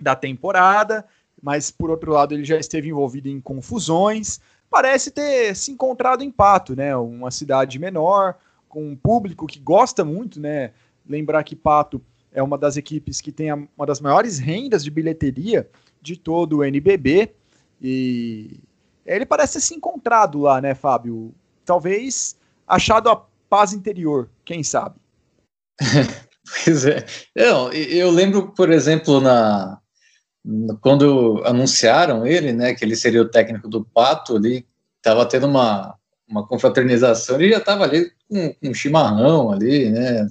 [0.00, 1.04] da temporada,
[1.42, 6.30] mas por outro lado ele já esteve envolvido em confusões, parece ter se encontrado em
[6.30, 6.96] Pato, né?
[6.96, 8.36] Uma cidade menor,
[8.68, 10.72] com um público que gosta muito, né?
[11.08, 12.02] Lembrar que Pato
[12.32, 15.68] é uma das equipes que tem uma das maiores rendas de bilheteria
[16.02, 17.32] de todo o NBB
[17.80, 18.60] e
[19.04, 21.34] ele parece ter se encontrado lá, né, Fábio?
[21.64, 24.96] Talvez achado a paz interior, quem sabe?
[26.64, 27.04] pois é.
[27.34, 29.80] Eu, eu lembro, por exemplo, na
[30.80, 34.64] quando anunciaram ele, né, que ele seria o técnico do Pato, ali
[34.98, 35.96] estava tendo uma,
[36.28, 40.28] uma confraternização, ele já estava ali com, um chimarrão ali, né,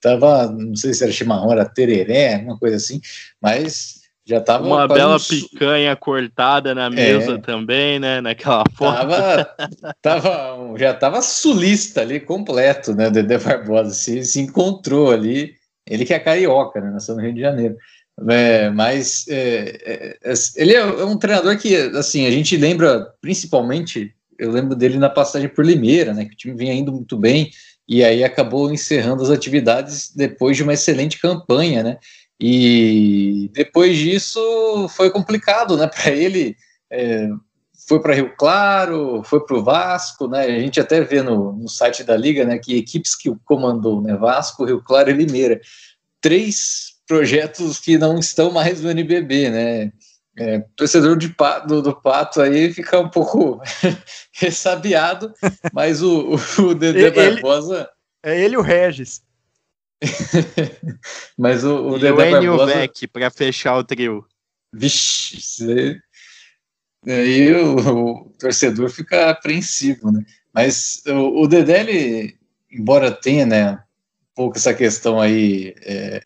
[0.00, 3.00] tava, não sei se era chimarrão, era tereré, uma coisa assim,
[3.42, 3.97] mas
[4.28, 5.18] já tava uma bela um...
[5.18, 9.08] picanha cortada na mesa é, também, né, naquela foto.
[9.08, 9.56] Tava,
[10.02, 15.54] tava, já tava sulista ali completo, né, Dedé Barbosa, se, se encontrou ali,
[15.88, 17.76] ele que é carioca, né, nasceu no Rio de Janeiro.
[18.28, 24.12] É, mas é, é, é, ele é um treinador que, assim, a gente lembra principalmente,
[24.38, 27.50] eu lembro dele na passagem por Limeira, né, que o time vinha indo muito bem,
[27.88, 31.98] e aí acabou encerrando as atividades depois de uma excelente campanha, né,
[32.40, 36.56] e depois disso foi complicado, né, para ele,
[36.90, 37.28] é,
[37.88, 41.68] foi para Rio Claro, foi para o Vasco, né, a gente até vê no, no
[41.68, 45.60] site da Liga, né, que equipes que o comandou, né, Vasco, Rio Claro e Limeira,
[46.20, 49.92] três projetos que não estão mais no NBB, né?
[50.40, 51.34] É, torcedor de,
[51.66, 53.60] do, do, Pato aí fica um pouco
[54.32, 55.32] ressabiado,
[55.72, 57.88] mas o, o Dedé Barbosa.
[58.22, 59.20] É ele o Regis.
[61.36, 62.66] mas o, o e Dedé o.
[62.66, 64.24] Beck para fechar o trio.
[64.72, 66.00] Vixe, você...
[67.06, 70.24] aí o, o, torcedor fica apreensivo, né?
[70.52, 72.36] Mas o, o Dedé, ele,
[72.70, 76.22] embora tenha, né, um pouco essa questão aí é,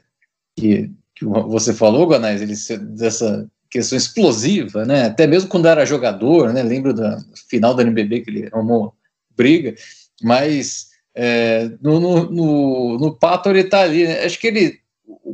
[0.56, 2.54] que, que você falou, Guanais, ele
[2.94, 5.06] dessa questão explosiva, né?
[5.06, 6.62] Até mesmo quando era jogador, né?
[6.62, 7.18] Lembro da
[7.48, 8.94] final da NBB que ele arrumou
[9.34, 9.74] briga,
[10.22, 14.06] mas é, no, no, no, no, Pato ele tá ali.
[14.06, 14.24] Né?
[14.24, 14.78] Acho que ele,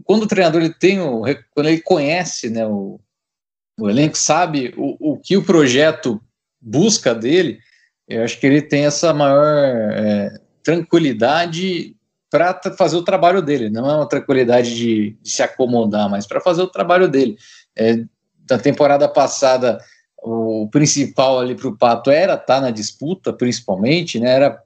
[0.04, 2.66] quando o treinador ele tem, o, quando ele conhece, né?
[2.66, 3.00] O,
[3.78, 6.20] o elenco sabe o, o que o projeto
[6.60, 7.60] busca dele,
[8.08, 11.94] eu acho que ele tem essa maior é, tranquilidade
[12.30, 16.40] para fazer o trabalho dele, não é uma tranquilidade de, de se acomodar, mas para
[16.40, 17.36] fazer o trabalho dele.
[17.76, 18.04] É,
[18.44, 19.78] da temporada passada,
[20.22, 24.62] o principal ali para o Pato era estar tá na disputa, principalmente, né, era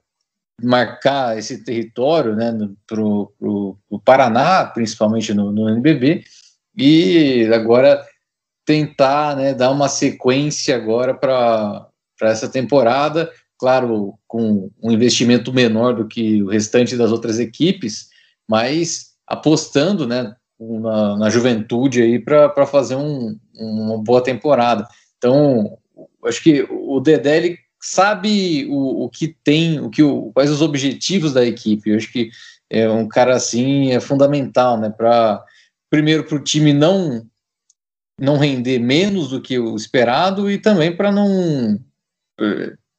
[0.61, 2.51] marcar esse território né,
[2.87, 6.23] para o Paraná, principalmente no, no NBB,
[6.75, 8.03] e agora
[8.65, 11.89] tentar né, dar uma sequência agora para
[12.21, 18.09] essa temporada, claro, com um investimento menor do que o restante das outras equipes,
[18.47, 24.87] mas apostando, né, na, na juventude aí para fazer um, uma boa temporada.
[25.17, 25.77] Então,
[26.25, 30.61] acho que o Dedé ele sabe o, o que tem, o que o, quais os
[30.61, 31.89] objetivos da equipe.
[31.89, 32.29] Eu acho que
[32.69, 35.43] é um cara assim é fundamental, né, para
[35.89, 37.27] primeiro para o time não
[38.19, 41.77] não render menos do que o esperado e também para não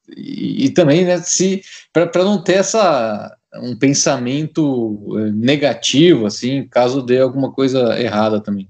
[0.09, 1.63] e, e também, né, se
[1.93, 8.69] para não ter essa um pensamento eh, negativo, assim, caso dê alguma coisa errada também.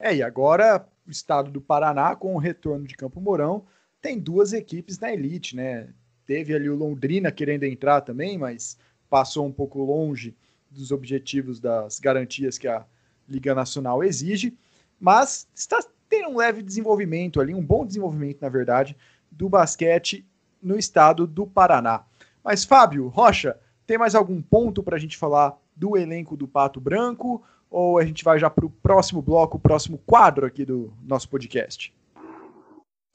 [0.00, 3.66] É, e agora o estado do Paraná, com o retorno de Campo Mourão,
[4.00, 5.88] tem duas equipes na elite, né?
[6.26, 8.78] Teve ali o Londrina querendo entrar também, mas
[9.08, 10.36] passou um pouco longe
[10.70, 12.84] dos objetivos das garantias que a
[13.28, 14.56] Liga Nacional exige,
[15.00, 18.96] mas está tendo um leve desenvolvimento ali, um bom desenvolvimento, na verdade,
[19.30, 20.24] do basquete
[20.62, 22.04] no estado do Paraná.
[22.42, 26.80] Mas, Fábio, Rocha, tem mais algum ponto para a gente falar do elenco do Pato
[26.80, 27.42] Branco?
[27.70, 31.28] Ou a gente vai já para o próximo bloco, o próximo quadro aqui do nosso
[31.28, 31.94] podcast?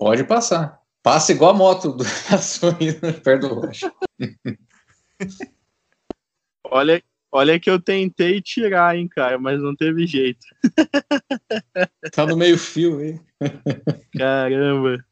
[0.03, 0.81] Pode passar.
[1.01, 2.03] Passa igual a moto do
[3.23, 3.89] perto do Rocha.
[6.65, 7.01] olha,
[7.31, 10.45] olha que eu tentei tirar, hein, cara, mas não teve jeito.
[12.11, 13.25] tá no meio fio, hein?
[14.17, 15.05] Caramba.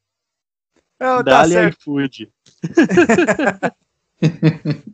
[0.99, 2.29] Não, tá Dali iFood.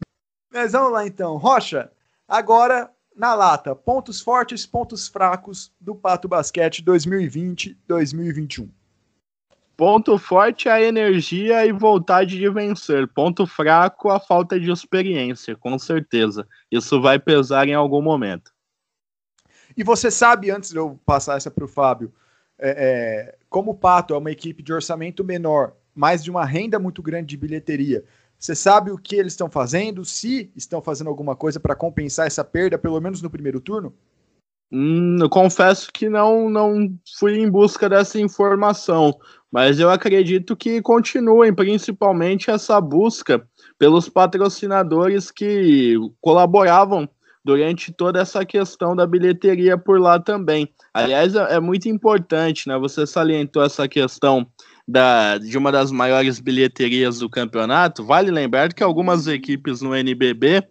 [0.53, 1.37] Mas vamos lá então.
[1.37, 1.91] Rocha,
[2.27, 8.69] agora na lata, pontos fortes, pontos fracos do Pato Basquete 2020-2021.
[9.77, 13.07] Ponto forte a energia e vontade de vencer.
[13.07, 16.47] Ponto fraco a falta de experiência, com certeza.
[16.71, 18.51] Isso vai pesar em algum momento.
[19.77, 22.11] E você sabe, antes de eu passar essa para o Fábio,
[22.57, 26.79] é, é, como o Pato é uma equipe de orçamento menor, mais de uma renda
[26.79, 28.03] muito grande de bilheteria.
[28.39, 30.03] Você sabe o que eles estão fazendo?
[30.03, 33.93] Se estão fazendo alguma coisa para compensar essa perda, pelo menos no primeiro turno?
[34.71, 39.17] Hum, eu confesso que não, não fui em busca dessa informação,
[39.51, 43.45] mas eu acredito que continuem, principalmente essa busca
[43.77, 47.07] pelos patrocinadores que colaboravam
[47.43, 50.67] durante toda essa questão da bilheteria por lá também.
[50.93, 52.77] Aliás, é, é muito importante, né?
[52.77, 54.45] Você salientou essa questão
[54.87, 60.63] da, de uma das maiores bilheterias do campeonato, vale lembrar que algumas equipes no NBB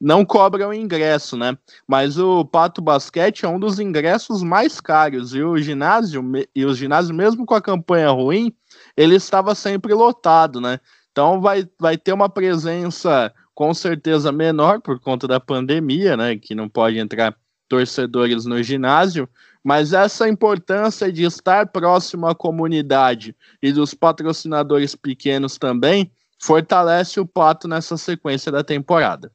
[0.00, 1.56] não cobram ingresso, né?
[1.86, 6.22] Mas o Pato Basquete é um dos ingressos mais caros e o ginásio
[6.54, 8.54] e o ginásio mesmo com a campanha ruim,
[8.96, 10.78] ele estava sempre lotado, né?
[11.10, 16.36] Então vai, vai ter uma presença com certeza menor por conta da pandemia, né?
[16.36, 17.36] Que não pode entrar
[17.68, 19.28] torcedores no ginásio,
[19.64, 27.26] mas essa importância de estar próximo à comunidade e dos patrocinadores pequenos também fortalece o
[27.26, 29.32] Pato nessa sequência da temporada.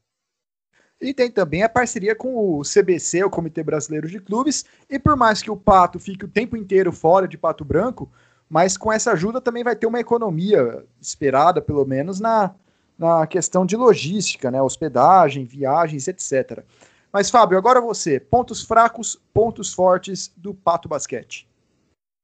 [1.04, 5.18] E tem também a parceria com o CBC, o Comitê Brasileiro de Clubes, e por
[5.18, 8.10] mais que o Pato fique o tempo inteiro fora de Pato Branco,
[8.50, 12.56] mas com essa ajuda também vai ter uma economia esperada, pelo menos, na,
[12.98, 14.62] na questão de logística, né?
[14.62, 16.64] hospedagem, viagens, etc.
[17.12, 18.20] Mas, Fábio, agora você.
[18.20, 21.48] Pontos fracos, pontos fortes do Pato Basquete.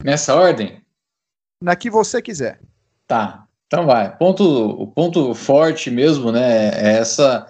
[0.01, 0.81] Nessa ordem?
[1.61, 2.61] Na que você quiser.
[3.05, 3.45] Tá.
[3.67, 4.15] Então vai.
[4.17, 6.69] Ponto, o ponto forte mesmo, né?
[6.69, 7.45] É essa.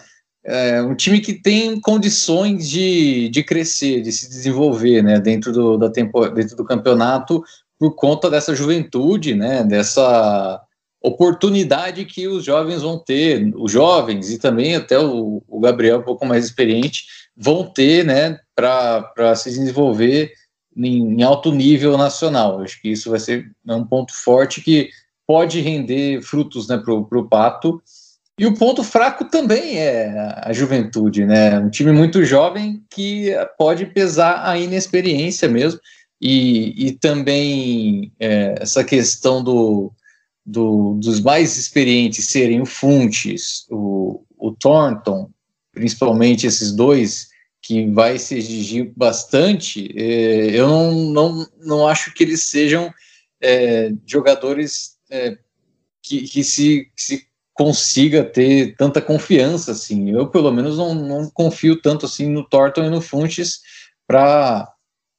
[0.52, 5.20] É um time que tem condições de, de crescer, de se desenvolver, né?
[5.20, 7.44] Dentro do, da tempo, dentro do campeonato,
[7.78, 9.64] por conta dessa juventude, né?
[9.64, 10.60] Dessa
[11.02, 16.04] oportunidade que os jovens vão ter, os jovens e também até o, o Gabriel, um
[16.04, 20.34] pouco mais experiente, vão ter né, para se desenvolver
[20.76, 22.62] em, em, alto nível nacional.
[22.62, 24.90] Acho que isso vai ser um ponto forte que
[25.26, 27.82] pode render frutos né, para o Pato.
[28.40, 30.14] E o ponto fraco também é
[30.44, 31.60] a juventude, né?
[31.60, 35.78] Um time muito jovem que pode pesar a inexperiência mesmo.
[36.22, 39.92] E, e também é, essa questão do,
[40.46, 45.30] do, dos mais experientes serem o Funtes, o, o Thornton,
[45.74, 47.28] principalmente esses dois,
[47.62, 52.90] que vai se exigir bastante, é, eu não, não, não acho que eles sejam
[53.42, 55.38] é, jogadores é,
[56.02, 57.29] que, que, se, que se
[57.60, 60.12] consiga ter tanta confiança assim.
[60.12, 63.60] Eu, pelo menos, não, não confio tanto assim no Thornton e no Funches
[64.08, 64.72] para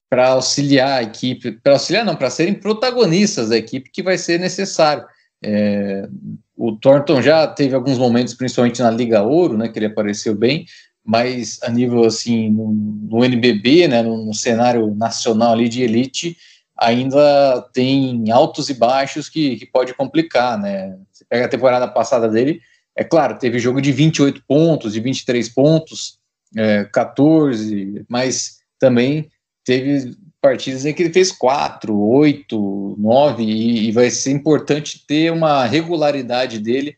[0.08, 4.40] para auxiliar a equipe, para auxiliar não, para serem protagonistas da equipe que vai ser
[4.40, 5.04] necessário.
[5.44, 6.08] É,
[6.56, 10.66] o Thornton já teve alguns momentos, principalmente na Liga Ouro, né, que ele apareceu bem,
[11.04, 16.36] mas a nível assim no, no NBB, né, no, no, cenário nacional ali de elite,
[16.80, 20.96] ainda tem altos e baixos que, que pode complicar, né?
[21.12, 22.60] Você pega a temporada passada dele,
[22.96, 26.18] é claro, teve jogo de 28 pontos, de 23 pontos,
[26.56, 29.30] é, 14, mas também
[29.64, 35.30] teve partidas em que ele fez 4, 8, 9, e, e vai ser importante ter
[35.30, 36.96] uma regularidade dele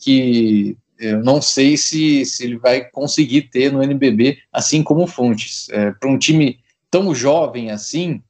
[0.00, 5.06] que eu não sei se, se ele vai conseguir ter no NBB, assim como o
[5.06, 5.68] Fontes.
[5.70, 6.58] É, Para um time
[6.90, 8.20] tão jovem assim,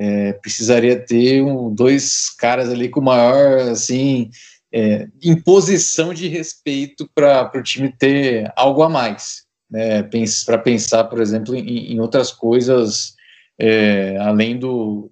[0.00, 4.30] é, precisaria ter um, dois caras ali com maior assim
[4.72, 10.02] é, imposição de respeito para o time ter algo a mais, né,
[10.46, 13.14] para pensar, por exemplo, em, em outras coisas
[13.58, 15.10] é, além do,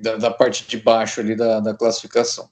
[0.00, 2.48] da, da, parte de baixo ali da, da classificação.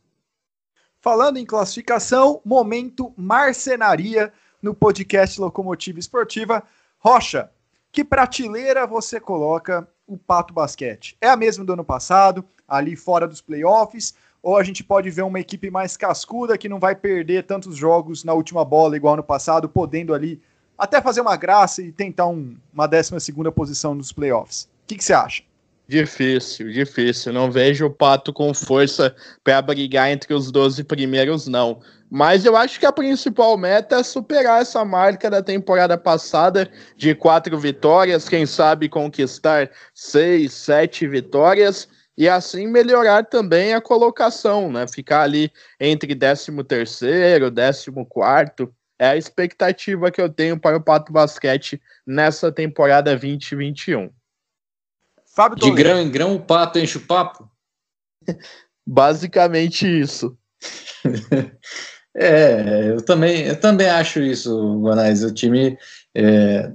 [1.00, 6.64] Falando em classificação, momento marcenaria no podcast Locomotiva Esportiva.
[6.98, 7.48] Rocha,
[7.92, 11.16] que prateleira você coloca o Pato Basquete?
[11.20, 15.22] É a mesma do ano passado, ali fora dos playoffs, ou a gente pode ver
[15.22, 19.22] uma equipe mais cascuda que não vai perder tantos jogos na última bola igual ano
[19.22, 20.40] passado, podendo ali
[20.78, 24.64] até fazer uma graça e tentar um, uma 12 segunda posição nos playoffs?
[24.64, 25.42] O que, que você acha?
[25.88, 27.32] Difícil, difícil.
[27.32, 31.80] Não vejo o Pato com força para brigar entre os 12 primeiros, não.
[32.10, 37.14] Mas eu acho que a principal meta é superar essa marca da temporada passada de
[37.14, 44.86] quatro vitórias, quem sabe conquistar seis, sete vitórias e assim melhorar também a colocação, né?
[44.86, 48.72] Ficar ali entre 13 terceiro, 14 quarto.
[48.98, 54.10] É a expectativa que eu tenho para o Pato Basquete nessa temporada 2021.
[55.26, 57.50] Fábio De grão em grão, o pato enche o papo?
[58.86, 60.38] Basicamente isso.
[62.16, 65.22] é, eu também, eu também acho isso, Guanais.
[65.22, 65.78] O time,
[66.14, 66.72] é,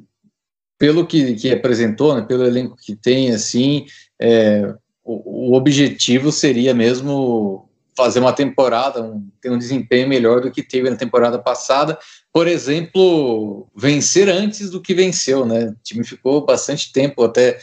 [0.78, 3.86] pelo que, que apresentou, né, pelo elenco que tem, assim,
[4.20, 4.74] é,
[5.04, 7.68] o, o, objetivo seria mesmo
[7.98, 11.98] fazer uma temporada, um, ter um desempenho melhor do que teve na temporada passada.
[12.32, 15.70] Por exemplo, vencer antes do que venceu, né?
[15.70, 17.60] O time ficou bastante tempo até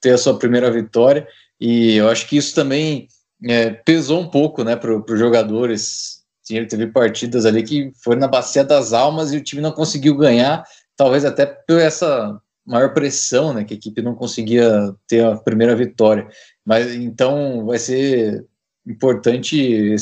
[0.00, 1.28] ter a sua primeira vitória,
[1.60, 3.06] e eu acho que isso também
[3.44, 6.19] é, pesou um pouco né, para os jogadores.
[6.68, 10.64] Teve partidas ali que foi na bacia das almas e o time não conseguiu ganhar,
[10.96, 15.74] talvez até por essa maior pressão, né, que a equipe não conseguia ter a primeira
[15.74, 16.28] vitória.
[16.64, 18.46] Mas então vai ser
[18.86, 19.96] importante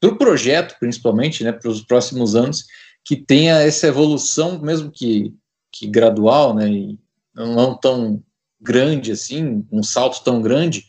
[0.00, 2.66] para o projeto, principalmente, né, para os próximos anos,
[3.04, 5.32] que tenha essa evolução, mesmo que,
[5.72, 6.98] que gradual, né, e
[7.34, 8.22] não tão
[8.60, 10.84] grande assim, um salto tão grande,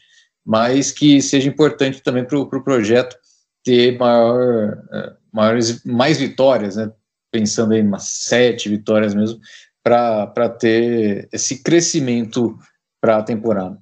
[0.45, 3.17] mas que seja importante também para o pro projeto
[3.67, 6.89] ter maior, é, maiores, mais vitórias, né?
[7.29, 9.41] pensando em umas sete vitórias mesmo,
[9.83, 12.57] para ter esse crescimento
[13.01, 13.77] para a temporada.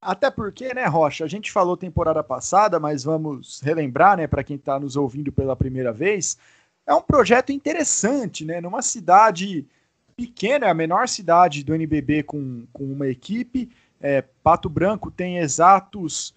[0.00, 4.54] Até porque, né, Rocha, a gente falou temporada passada, mas vamos relembrar, né, para quem
[4.54, 6.38] está nos ouvindo pela primeira vez,
[6.86, 9.66] é um projeto interessante, né, numa cidade
[10.16, 13.68] pequena, a menor cidade do NBB com, com uma equipe.
[14.00, 16.32] É, Pato Branco tem exatos.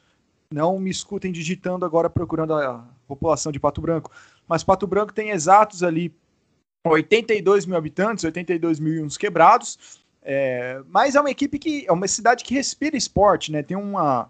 [0.51, 4.11] Não me escutem digitando agora procurando a população de Pato Branco,
[4.47, 6.13] mas Pato Branco tem exatos ali
[6.85, 10.01] 82 mil habitantes, 82 mil e uns quebrados.
[10.21, 13.63] É, mas é uma equipe que é uma cidade que respira esporte, né?
[13.63, 14.29] Tem uma,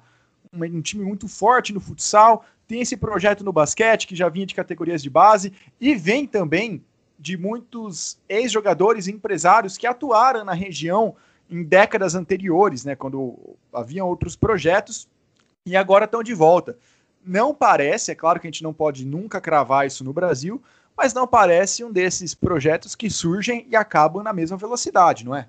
[0.51, 4.45] uma, um time muito forte no futsal, tem esse projeto no basquete que já vinha
[4.45, 6.83] de categorias de base e vem também
[7.19, 11.15] de muitos ex-jogadores e empresários que atuaram na região
[11.49, 15.07] em décadas anteriores, né, quando haviam outros projetos
[15.65, 16.77] e agora estão de volta.
[17.25, 20.61] Não parece, é claro que a gente não pode nunca cravar isso no Brasil,
[20.97, 25.47] mas não parece um desses projetos que surgem e acabam na mesma velocidade, não é?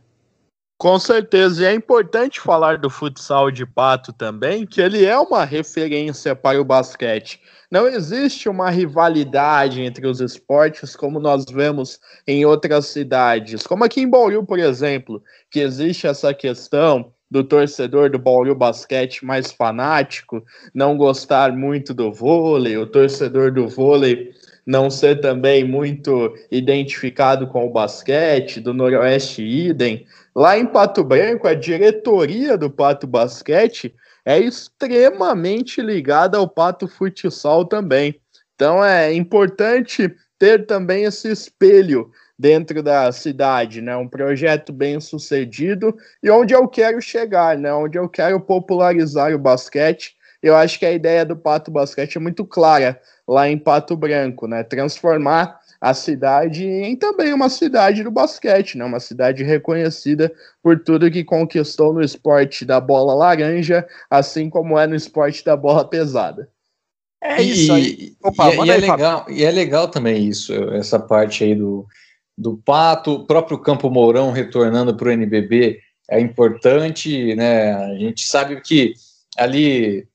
[0.79, 5.45] Com certeza, e é importante falar do futsal de Pato também, que ele é uma
[5.45, 7.41] referência para o basquete.
[7.71, 14.01] Não existe uma rivalidade entre os esportes como nós vemos em outras cidades, como aqui
[14.01, 20.45] em Bauru, por exemplo, que existe essa questão do torcedor do Bauru Basquete mais fanático
[20.75, 24.35] não gostar muito do vôlei, o torcedor do vôlei
[24.67, 30.07] não ser também muito identificado com o basquete, do Noroeste idem.
[30.37, 33.95] Lá em Pato Branco, a diretoria do Pato Basquete
[34.27, 38.15] é extremamente ligada ao Pato Futsal também.
[38.55, 43.97] Então é importante ter também esse espelho dentro da cidade, né?
[43.97, 47.73] Um projeto bem sucedido e onde eu quero chegar, né?
[47.73, 50.17] Onde eu quero popularizar o basquete.
[50.43, 54.49] Eu acho que a ideia do Pato Basquete é muito clara lá em Pato Branco,
[54.49, 54.65] né?
[54.65, 58.85] Transformar a cidade em também uma cidade do basquete, né?
[58.85, 64.87] Uma cidade reconhecida por tudo que conquistou no esporte da bola laranja, assim como é
[64.87, 66.49] no esporte da bola pesada.
[67.21, 68.15] É isso aí.
[68.23, 71.87] Opa, e, e é legal, e é legal também isso, essa parte aí do,
[72.37, 75.81] do Pato, o próprio Campo Mourão retornando para o NBB
[76.11, 77.73] é importante, né?
[77.73, 78.95] A gente sabe que
[79.37, 80.07] ali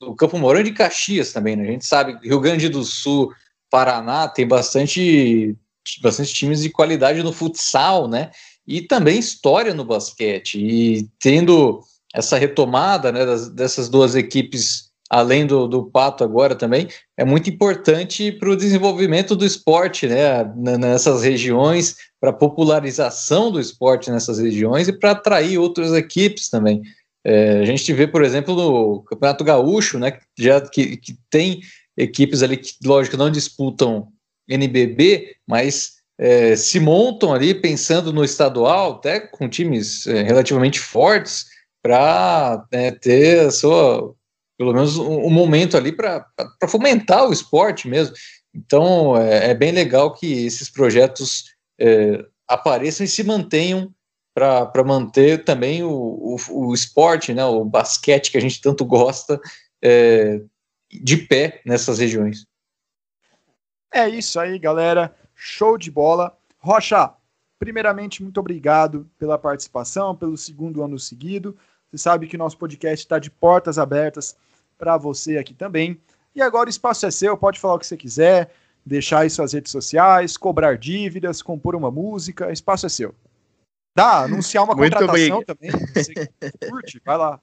[0.00, 1.64] o Campo Mourão é de Caxias também, né?
[1.64, 3.32] A gente sabe Rio Grande do Sul,
[3.70, 5.56] Paraná tem bastante,
[6.02, 8.30] bastante times de qualidade no futsal, né?
[8.66, 10.58] E também história no basquete.
[10.58, 11.80] E tendo
[12.14, 16.88] essa retomada né, das, dessas duas equipes além do, do pato agora também,
[17.18, 23.60] é muito importante para o desenvolvimento do esporte, né, nessas regiões, para a popularização do
[23.60, 26.80] esporte nessas regiões e para atrair outras equipes também.
[27.22, 31.60] É, a gente vê, por exemplo, no Campeonato Gaúcho, né, já que, que tem
[31.94, 34.08] equipes ali que, lógico, não disputam
[34.48, 41.44] NBB, mas é, se montam ali pensando no estadual, até com times é, relativamente fortes,
[41.82, 44.14] para né, ter a sua
[44.62, 46.24] pelo menos um, um momento ali para
[46.68, 48.14] fomentar o esporte mesmo.
[48.54, 53.92] Então é, é bem legal que esses projetos é, apareçam e se mantenham
[54.32, 59.40] para manter também o, o, o, esporte, né, o basquete que a gente tanto gosta,
[59.82, 60.40] é,
[60.90, 62.46] de pé nessas regiões.
[63.92, 65.14] É isso aí, galera.
[65.34, 66.38] Show de bola.
[66.58, 67.12] Rocha,
[67.58, 71.56] primeiramente, muito obrigado pela participação, pelo segundo ano seguido.
[71.90, 74.36] Você sabe que o nosso podcast está de portas abertas
[74.82, 75.96] para você aqui também.
[76.34, 78.50] E agora o espaço é seu, pode falar o que você quiser,
[78.84, 83.14] deixar aí suas redes sociais, cobrar dívidas, compor uma música, o espaço é seu.
[83.96, 85.44] Dá, anunciar uma Muito contratação bem.
[85.44, 86.28] também, você
[86.68, 87.40] curte, vai lá.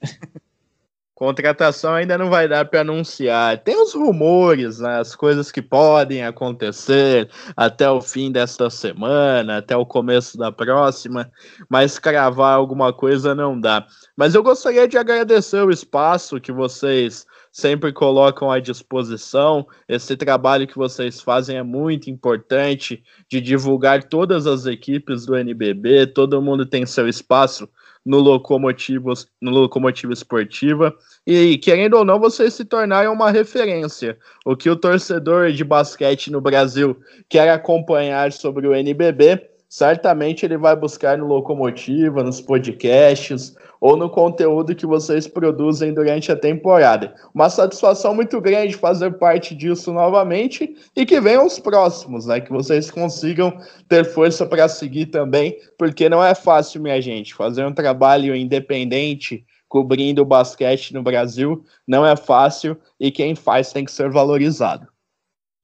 [1.15, 3.57] Contratação ainda não vai dar para anunciar.
[3.57, 9.77] Tem os rumores, né, as coisas que podem acontecer até o fim desta semana, até
[9.77, 11.29] o começo da próxima,
[11.69, 13.85] mas cravar alguma coisa não dá.
[14.15, 19.67] Mas eu gostaria de agradecer o espaço que vocês sempre colocam à disposição.
[19.87, 26.07] Esse trabalho que vocês fazem é muito importante de divulgar todas as equipes do NBB,
[26.07, 27.67] todo mundo tem seu espaço
[28.05, 30.95] no Locomotivo, no Locomotivo Esportiva.
[31.27, 34.17] E, querendo ou não, vocês se tornaram uma referência.
[34.45, 36.97] O que o torcedor de basquete no Brasil
[37.27, 44.09] quer acompanhar sobre o NBB, certamente ele vai buscar no Locomotiva, nos podcasts, ou no
[44.09, 47.15] conteúdo que vocês produzem durante a temporada.
[47.33, 52.41] Uma satisfação muito grande fazer parte disso novamente e que venham os próximos, né?
[52.41, 53.57] Que vocês consigam
[53.87, 59.45] ter força para seguir também, porque não é fácil, minha gente, fazer um trabalho independente
[59.69, 64.87] cobrindo o basquete no Brasil não é fácil e quem faz tem que ser valorizado.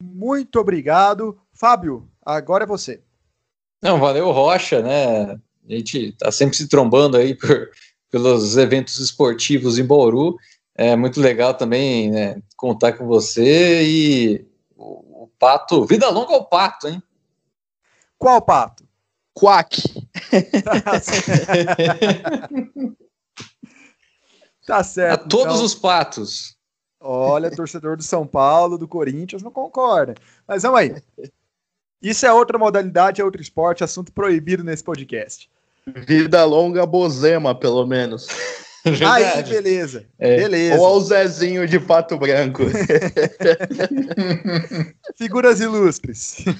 [0.02, 2.08] Muito obrigado, Fábio.
[2.24, 3.02] Agora é você.
[3.82, 5.40] Não, valeu, Rocha, né?
[5.68, 7.70] A gente tá sempre se trombando aí por
[8.16, 10.38] pelos eventos esportivos em Bauru.
[10.74, 15.86] É muito legal também né, contar com você e o, o, Pato.
[15.86, 17.04] Vida longa ao Pato, hein?
[18.18, 18.86] Qual Pato?
[19.34, 19.84] Quack.
[24.66, 25.26] tá certo.
[25.26, 25.66] A todos então.
[25.66, 26.56] os patos.
[27.02, 30.16] Olha, torcedor do São Paulo, do Corinthians, não concorda.
[30.48, 30.96] Mas vamos aí.
[32.02, 35.50] Isso é outra modalidade, é outro esporte, assunto proibido nesse podcast.
[35.88, 38.28] Vida longa Bozema, pelo menos.
[39.08, 40.08] Aí, beleza.
[40.20, 40.38] É.
[40.38, 40.80] beleza.
[40.80, 42.64] Ou ao Zezinho de Pato Branco.
[45.18, 46.46] Figuras ilustres.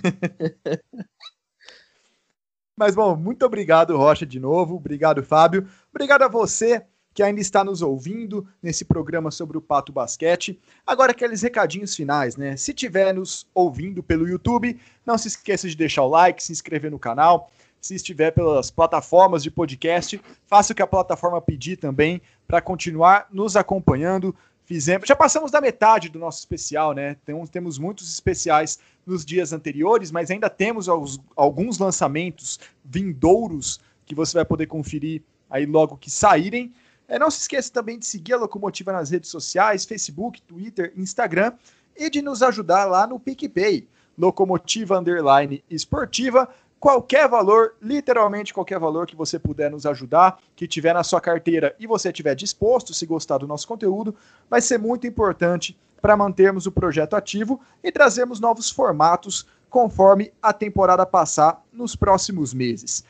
[2.78, 4.76] Mas bom, muito obrigado, Rocha, de novo.
[4.76, 5.68] Obrigado, Fábio.
[5.94, 10.60] Obrigado a você que ainda está nos ouvindo nesse programa sobre o Pato Basquete.
[10.86, 12.58] Agora, aqueles recadinhos finais, né?
[12.58, 16.92] Se estiver nos ouvindo pelo YouTube, não se esqueça de deixar o like, se inscrever
[16.92, 17.50] no canal
[17.86, 23.28] se estiver pelas plataformas de podcast, faça o que a plataforma pedir também para continuar
[23.32, 24.36] nos acompanhando.
[24.66, 27.16] Fizemos, já passamos da metade do nosso especial, né?
[27.52, 34.34] Temos, muitos especiais nos dias anteriores, mas ainda temos alguns, alguns lançamentos vindouros que você
[34.34, 36.74] vai poder conferir aí logo que saírem.
[37.08, 41.54] É, não se esqueça também de seguir a Locomotiva nas redes sociais, Facebook, Twitter, Instagram
[41.96, 49.08] e de nos ajudar lá no PicPay, Locomotiva Underline Esportiva qualquer valor, literalmente qualquer valor
[49.08, 53.06] que você puder nos ajudar, que tiver na sua carteira e você estiver disposto, se
[53.06, 54.16] gostar do nosso conteúdo,
[54.50, 60.54] vai ser muito importante para mantermos o projeto ativo e trazermos novos formatos conforme a
[60.54, 63.04] temporada passar nos próximos meses.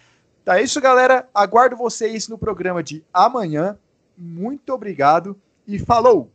[0.43, 1.27] Tá isso, galera.
[1.33, 3.77] Aguardo vocês no programa de amanhã.
[4.17, 5.35] Muito obrigado
[5.67, 6.31] e falou!